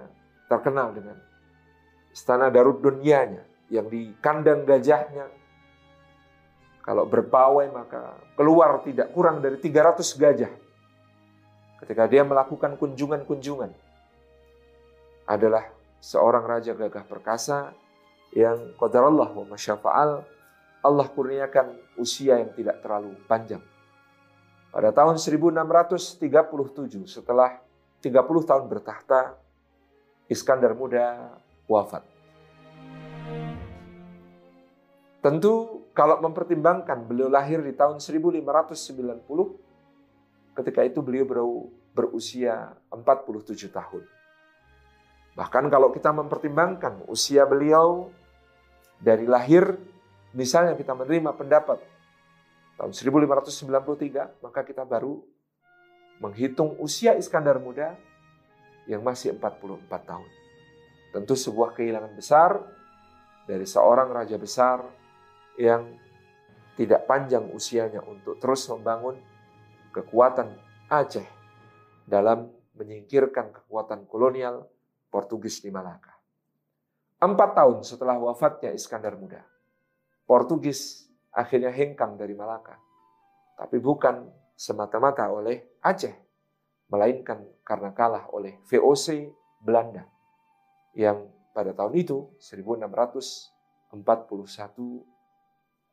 terkenal 0.51 0.93
dengan 0.93 1.17
istana 2.13 2.53
Darud 2.53 2.85
Dunyanya 2.85 3.43
yang 3.73 3.89
di 3.89 4.13
kandang 4.21 4.69
gajahnya 4.69 5.25
Kalau 6.85 7.09
berpawai 7.09 7.73
maka 7.73 8.13
keluar 8.37 8.85
tidak 8.85 9.09
kurang 9.17 9.41
dari 9.41 9.57
300 9.57 10.05
gajah. 10.21 10.53
Ketika 11.81 12.05
dia 12.05 12.21
melakukan 12.21 12.77
kunjungan-kunjungan. 12.77 13.73
Adalah 15.25 15.65
seorang 16.05 16.45
raja 16.45 16.77
gagah 16.77 17.09
perkasa 17.09 17.73
yang 18.37 18.77
qadarallah 18.77 19.33
wa 19.33 19.57
masyafa'al 19.57 20.21
Allah 20.85 21.09
kurniakan 21.09 21.73
usia 21.97 22.37
yang 22.45 22.53
tidak 22.53 22.85
terlalu 22.85 23.17
panjang. 23.25 23.65
Pada 24.69 24.93
tahun 24.93 25.17
1637 25.17 26.21
setelah 27.09 27.57
30 28.05 28.13
tahun 28.45 28.65
bertahta, 28.69 29.33
Iskandar 30.29 30.77
Muda 30.77 31.33
wafat. 31.65 32.05
Tentu 35.25 35.84
kalau 35.95 36.19
mempertimbangkan 36.19 37.07
beliau 37.07 37.31
lahir 37.31 37.63
di 37.63 37.71
tahun 37.71 38.03
1590, 38.03 38.43
ketika 40.59 40.81
itu 40.83 40.99
beliau 40.99 41.71
berusia 41.95 42.75
47 42.91 43.71
tahun. 43.71 44.03
Bahkan 45.39 45.65
kalau 45.71 45.95
kita 45.95 46.11
mempertimbangkan 46.11 47.07
usia 47.07 47.47
beliau 47.47 48.11
dari 48.99 49.27
lahir, 49.31 49.79
misalnya 50.35 50.75
kita 50.75 50.99
menerima 50.99 51.31
pendapat 51.39 51.79
tahun 52.75 52.91
1593, 52.91 54.43
maka 54.43 54.67
kita 54.67 54.83
baru 54.83 55.23
menghitung 56.19 56.75
usia 56.83 57.15
Iskandar 57.15 57.63
Muda 57.63 57.95
yang 58.91 59.03
masih 59.03 59.39
44 59.39 59.87
tahun. 59.91 60.31
Tentu 61.15 61.39
sebuah 61.39 61.79
kehilangan 61.79 62.19
besar 62.19 62.59
dari 63.47 63.63
seorang 63.63 64.11
raja 64.11 64.35
besar 64.35 64.83
yang 65.59 65.99
tidak 66.75 67.07
panjang 67.07 67.47
usianya 67.55 68.03
untuk 68.03 68.43
terus 68.43 68.67
membangun 68.67 69.15
kekuatan 69.95 70.51
Aceh 70.91 71.27
dalam 72.05 72.51
menyingkirkan 72.75 73.55
kekuatan 73.55 74.11
kolonial 74.11 74.67
Portugis 75.09 75.63
di 75.63 75.71
Malaka. 75.71 76.13
Empat 77.23 77.57
tahun 77.57 77.87
setelah 77.87 78.19
wafatnya 78.19 78.75
Iskandar 78.75 79.17
Muda, 79.17 79.41
Portugis 80.27 81.07
akhirnya 81.31 81.71
hengkang 81.71 82.19
dari 82.19 82.35
Malaka. 82.35 82.75
Tapi 83.55 83.79
bukan 83.79 84.27
semata-mata 84.59 85.31
oleh 85.31 85.79
Aceh, 85.81 86.13
melainkan 86.91 87.47
karena 87.63 87.95
kalah 87.95 88.27
oleh 88.35 88.59
VOC 88.67 89.31
Belanda 89.63 90.05
yang 90.99 91.31
pada 91.55 91.71
tahun 91.71 91.95
itu 91.95 92.35
1641 92.43 95.14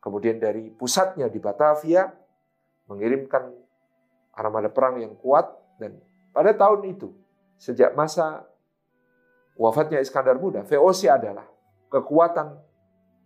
Kemudian 0.02 0.41
dari 0.41 0.74
pusatnya 0.74 1.30
di 1.30 1.38
Batavia 1.38 2.10
mengirimkan 2.89 3.54
armada 4.34 4.68
perang 4.74 4.97
yang 4.97 5.14
kuat 5.14 5.45
dan 5.78 6.02
pada 6.34 6.58
tahun 6.58 6.89
itu 6.89 7.14
sejak 7.62 7.93
masa 7.93 8.49
wafatnya 9.54 10.02
Iskandar 10.02 10.41
Muda, 10.41 10.66
VOC 10.66 11.06
adalah 11.06 11.45
kekuatan 11.93 12.58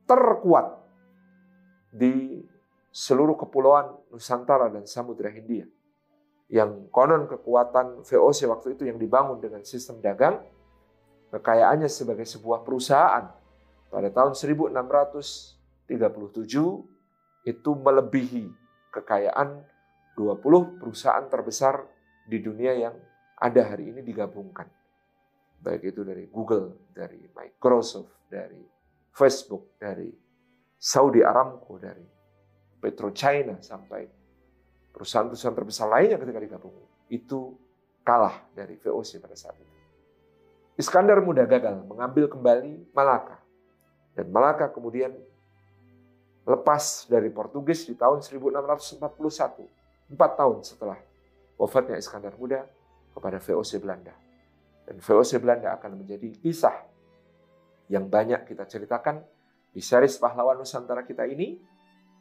terkuat 0.04 0.84
di 1.96 2.44
seluruh 2.92 3.40
kepulauan 3.40 3.96
Nusantara 4.12 4.68
dan 4.68 4.84
Samudra 4.84 5.32
Hindia. 5.32 5.64
Yang 6.52 6.92
konon 6.92 7.26
kekuatan 7.32 8.04
VOC 8.04 8.52
waktu 8.52 8.68
itu 8.76 8.84
yang 8.84 9.00
dibangun 9.00 9.40
dengan 9.40 9.64
sistem 9.64 10.04
dagang, 10.04 10.44
kekayaannya 11.32 11.88
sebagai 11.88 12.28
sebuah 12.28 12.68
perusahaan 12.68 13.32
pada 13.90 14.10
tahun 14.12 14.36
1600 14.36 15.55
37 15.86 17.46
itu 17.46 17.72
melebihi 17.78 18.46
kekayaan 18.90 19.62
20 20.18 20.80
perusahaan 20.82 21.26
terbesar 21.28 21.86
di 22.26 22.42
dunia 22.42 22.74
yang 22.74 22.96
ada 23.38 23.62
hari 23.68 23.92
ini 23.92 24.02
digabungkan. 24.02 24.66
Baik 25.62 25.94
itu 25.94 26.02
dari 26.02 26.26
Google, 26.32 26.90
dari 26.96 27.22
Microsoft, 27.36 28.30
dari 28.32 28.64
Facebook, 29.12 29.78
dari 29.78 30.10
Saudi 30.80 31.22
Aramco, 31.22 31.78
dari 31.78 32.06
PetroChina 32.80 33.60
sampai 33.60 34.06
perusahaan-perusahaan 34.94 35.58
terbesar 35.58 35.88
lainnya 35.90 36.22
ketika 36.22 36.40
digabung. 36.40 36.76
Itu 37.12 37.58
kalah 38.06 38.46
dari 38.54 38.78
VOC 38.78 39.20
pada 39.20 39.36
saat 39.36 39.58
itu. 39.58 39.76
Iskandar 40.76 41.24
muda 41.24 41.48
gagal 41.48 41.84
mengambil 41.88 42.28
kembali 42.28 42.92
Malaka. 42.92 43.40
Dan 44.16 44.32
Malaka 44.32 44.72
kemudian 44.72 45.12
lepas 46.46 47.10
dari 47.10 47.34
Portugis 47.34 47.90
di 47.90 47.98
tahun 47.98 48.22
1641, 48.22 50.14
empat 50.14 50.32
tahun 50.38 50.62
setelah 50.62 50.98
wafatnya 51.58 51.98
Iskandar 51.98 52.38
Muda 52.38 52.62
kepada 53.18 53.42
VOC 53.42 53.82
Belanda. 53.82 54.14
Dan 54.86 55.02
VOC 55.02 55.42
Belanda 55.42 55.74
akan 55.74 55.98
menjadi 55.98 56.30
kisah 56.38 56.86
yang 57.90 58.06
banyak 58.06 58.46
kita 58.46 58.70
ceritakan 58.70 59.26
di 59.74 59.82
series 59.82 60.22
pahlawan 60.22 60.62
Nusantara 60.62 61.02
kita 61.02 61.26
ini, 61.26 61.58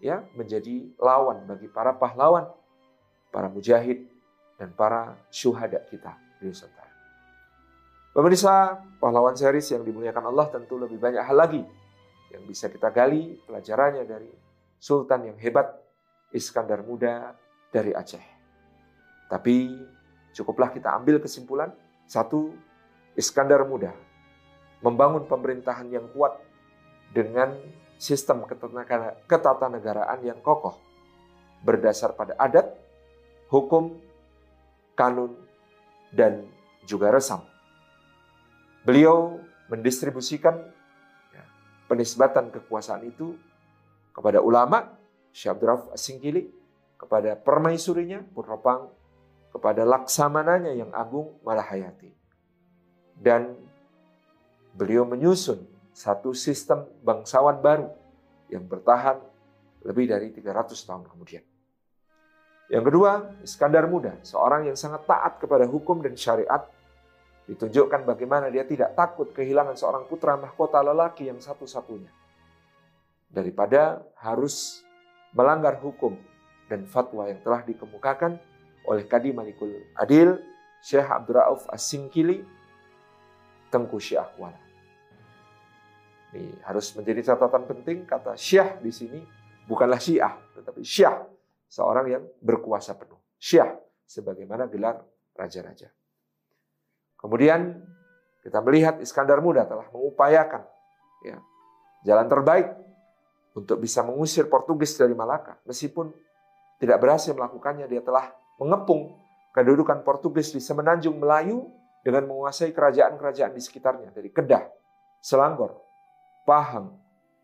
ya 0.00 0.24
menjadi 0.32 0.96
lawan 0.96 1.44
bagi 1.44 1.68
para 1.68 1.92
pahlawan, 1.92 2.48
para 3.28 3.52
mujahid, 3.52 4.08
dan 4.56 4.72
para 4.72 5.20
syuhada 5.28 5.84
kita 5.84 6.16
di 6.40 6.48
Nusantara. 6.48 6.90
Pemirsa, 8.16 8.80
pahlawan 9.02 9.36
series 9.36 9.68
yang 9.74 9.84
dimuliakan 9.84 10.32
Allah 10.32 10.46
tentu 10.48 10.80
lebih 10.80 10.96
banyak 10.96 11.20
hal 11.20 11.36
lagi 11.36 11.62
yang 12.34 12.42
bisa 12.44 12.66
kita 12.66 12.90
gali 12.90 13.38
pelajarannya 13.46 14.04
dari 14.04 14.30
Sultan 14.76 15.30
yang 15.32 15.38
hebat 15.38 15.70
Iskandar 16.34 16.82
Muda 16.82 17.32
dari 17.70 17.94
Aceh. 17.94 18.26
Tapi 19.30 19.70
cukuplah 20.34 20.74
kita 20.74 20.92
ambil 20.98 21.22
kesimpulan, 21.22 21.70
satu, 22.10 22.50
Iskandar 23.14 23.62
Muda 23.64 23.94
membangun 24.82 25.24
pemerintahan 25.24 25.88
yang 25.88 26.10
kuat 26.12 26.36
dengan 27.14 27.56
sistem 27.96 28.44
ketatanegaraan 29.24 30.20
yang 30.20 30.42
kokoh, 30.44 30.76
berdasar 31.64 32.12
pada 32.12 32.36
adat, 32.36 32.68
hukum, 33.48 33.96
kanun, 34.92 35.32
dan 36.12 36.44
juga 36.84 37.08
resam. 37.08 37.40
Beliau 38.84 39.40
mendistribusikan 39.72 40.60
penisbatan 41.86 42.48
kekuasaan 42.50 43.04
itu 43.04 43.36
kepada 44.14 44.40
ulama, 44.40 44.94
Syekh 45.34 45.58
Abdurraf 45.58 45.90
Asingkili, 45.92 46.48
kepada 46.94 47.34
permaisurinya, 47.36 48.22
Purnopang, 48.32 48.88
kepada 49.50 49.82
laksamananya 49.82 50.72
yang 50.74 50.90
agung, 50.94 51.36
Malahayati. 51.42 52.10
Dan 53.14 53.54
beliau 54.74 55.06
menyusun 55.06 55.62
satu 55.94 56.34
sistem 56.34 56.86
bangsawan 57.06 57.62
baru 57.62 57.86
yang 58.50 58.66
bertahan 58.66 59.22
lebih 59.86 60.10
dari 60.10 60.34
300 60.34 60.74
tahun 60.74 61.06
kemudian. 61.06 61.44
Yang 62.72 62.84
kedua, 62.90 63.10
Iskandar 63.44 63.86
Muda, 63.86 64.18
seorang 64.24 64.66
yang 64.66 64.74
sangat 64.74 65.04
taat 65.04 65.38
kepada 65.38 65.68
hukum 65.68 66.00
dan 66.00 66.16
syariat 66.16 66.64
Ditunjukkan 67.44 68.08
bagaimana 68.08 68.48
dia 68.48 68.64
tidak 68.64 68.96
takut 68.96 69.28
kehilangan 69.36 69.76
seorang 69.76 70.08
putra 70.08 70.40
mahkota 70.40 70.80
lelaki 70.80 71.28
yang 71.28 71.36
satu-satunya. 71.36 72.08
Daripada 73.28 74.00
harus 74.16 74.80
melanggar 75.36 75.76
hukum 75.82 76.16
dan 76.70 76.88
fatwa 76.88 77.28
yang 77.28 77.44
telah 77.44 77.60
dikemukakan 77.66 78.40
oleh 78.88 79.04
Kadi 79.04 79.36
Malikul 79.36 79.92
Adil, 79.98 80.40
Syekh 80.80 81.04
Abdurrauf 81.04 81.68
As-Singkili, 81.68 82.40
Tengku 83.68 84.00
Syekh 84.00 84.40
Wala. 84.40 84.60
Ini 86.32 86.64
harus 86.64 86.90
menjadi 86.96 87.34
catatan 87.34 87.68
penting 87.68 88.08
kata 88.08 88.34
Syekh 88.34 88.80
di 88.80 88.90
sini 88.90 89.20
bukanlah 89.68 90.00
Syiah, 90.00 90.32
tetapi 90.56 90.80
Syekh, 90.80 91.28
seorang 91.68 92.06
yang 92.08 92.24
berkuasa 92.40 92.96
penuh. 92.96 93.20
Syekh 93.36 93.68
sebagaimana 94.08 94.64
gelar 94.68 95.04
raja-raja. 95.36 95.92
Kemudian 97.24 97.80
kita 98.44 98.60
melihat 98.60 99.00
Iskandar 99.00 99.40
Muda 99.40 99.64
telah 99.64 99.88
mengupayakan 99.88 100.60
ya, 101.24 101.40
jalan 102.04 102.28
terbaik 102.28 102.76
untuk 103.56 103.80
bisa 103.80 104.04
mengusir 104.04 104.44
Portugis 104.52 104.92
dari 105.00 105.16
Malaka. 105.16 105.56
Meskipun 105.64 106.12
tidak 106.76 107.00
berhasil 107.00 107.32
melakukannya, 107.32 107.88
dia 107.88 108.04
telah 108.04 108.28
mengepung 108.60 109.16
kedudukan 109.56 110.04
Portugis 110.04 110.52
di 110.52 110.60
semenanjung 110.60 111.16
Melayu 111.16 111.64
dengan 112.04 112.28
menguasai 112.28 112.76
kerajaan-kerajaan 112.76 113.56
di 113.56 113.62
sekitarnya 113.64 114.12
dari 114.12 114.28
Kedah, 114.28 114.68
Selangor, 115.24 115.80
Pahang, 116.44 116.92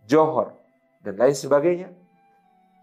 Johor, 0.05 0.61
dan 1.01 1.17
lain 1.17 1.33
sebagainya. 1.33 1.89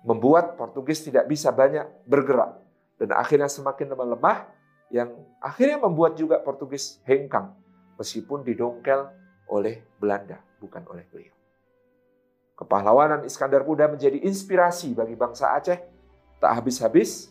Membuat 0.01 0.57
Portugis 0.57 1.05
tidak 1.05 1.29
bisa 1.29 1.53
banyak 1.53 1.85
bergerak 2.09 2.57
dan 2.97 3.13
akhirnya 3.13 3.51
semakin 3.51 3.93
lemah 3.93 4.56
yang 4.93 5.11
akhirnya 5.43 5.83
membuat 5.83 6.15
juga 6.15 6.39
Portugis 6.39 7.03
hengkang 7.03 7.51
meskipun 7.99 8.45
didongkel 8.45 9.09
oleh 9.51 9.83
Belanda, 9.99 10.39
bukan 10.59 10.83
oleh 10.87 11.03
beliau. 11.07 11.35
Kepahlawanan 12.57 13.21
Iskandar 13.27 13.61
Muda 13.61 13.85
menjadi 13.85 14.17
inspirasi 14.25 14.97
bagi 14.97 15.13
bangsa 15.13 15.53
Aceh 15.53 15.77
tak 16.41 16.51
habis-habis 16.57 17.29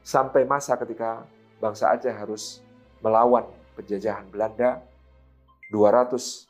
sampai 0.00 0.48
masa 0.48 0.80
ketika 0.80 1.28
bangsa 1.60 1.92
Aceh 1.92 2.12
harus 2.12 2.64
melawan 3.04 3.44
penjajahan 3.76 4.28
Belanda 4.32 4.80
250 5.68 6.48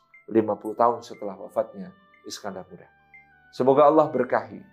tahun 0.79 0.99
setelah 1.03 1.35
wafatnya 1.35 1.91
Iskandar 2.23 2.63
Muda. 2.69 2.87
Semoga 3.51 3.85
Allah 3.91 4.07
berkahi, 4.07 4.63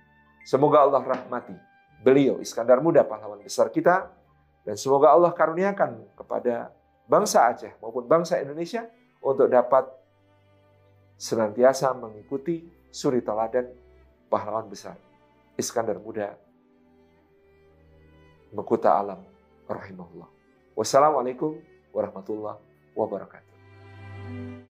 semoga 0.47 0.87
Allah 0.87 1.03
rahmati 1.03 1.57
beliau 2.01 2.39
Iskandar 2.39 2.78
Muda 2.78 3.03
pahlawan 3.03 3.43
besar 3.43 3.68
kita 3.68 4.20
dan 4.65 4.77
semoga 4.77 5.13
Allah 5.13 5.33
karuniakan 5.33 6.17
kepada 6.17 6.75
bangsa 7.09 7.49
Aceh 7.51 7.73
maupun 7.81 8.07
bangsa 8.07 8.39
Indonesia 8.39 8.87
untuk 9.21 9.49
dapat 9.49 9.89
senantiasa 11.21 11.93
mengikuti 11.97 12.65
suri 12.89 13.21
teladan 13.21 13.69
pahlawan 14.33 14.71
besar 14.71 14.97
Iskandar 15.59 16.01
Muda 16.01 16.33
Mekuta 18.51 18.99
Alam 18.99 19.23
rahimahullah. 19.71 20.27
Wassalamualaikum 20.75 21.61
warahmatullahi 21.95 22.59
wabarakatuh. 22.99 24.67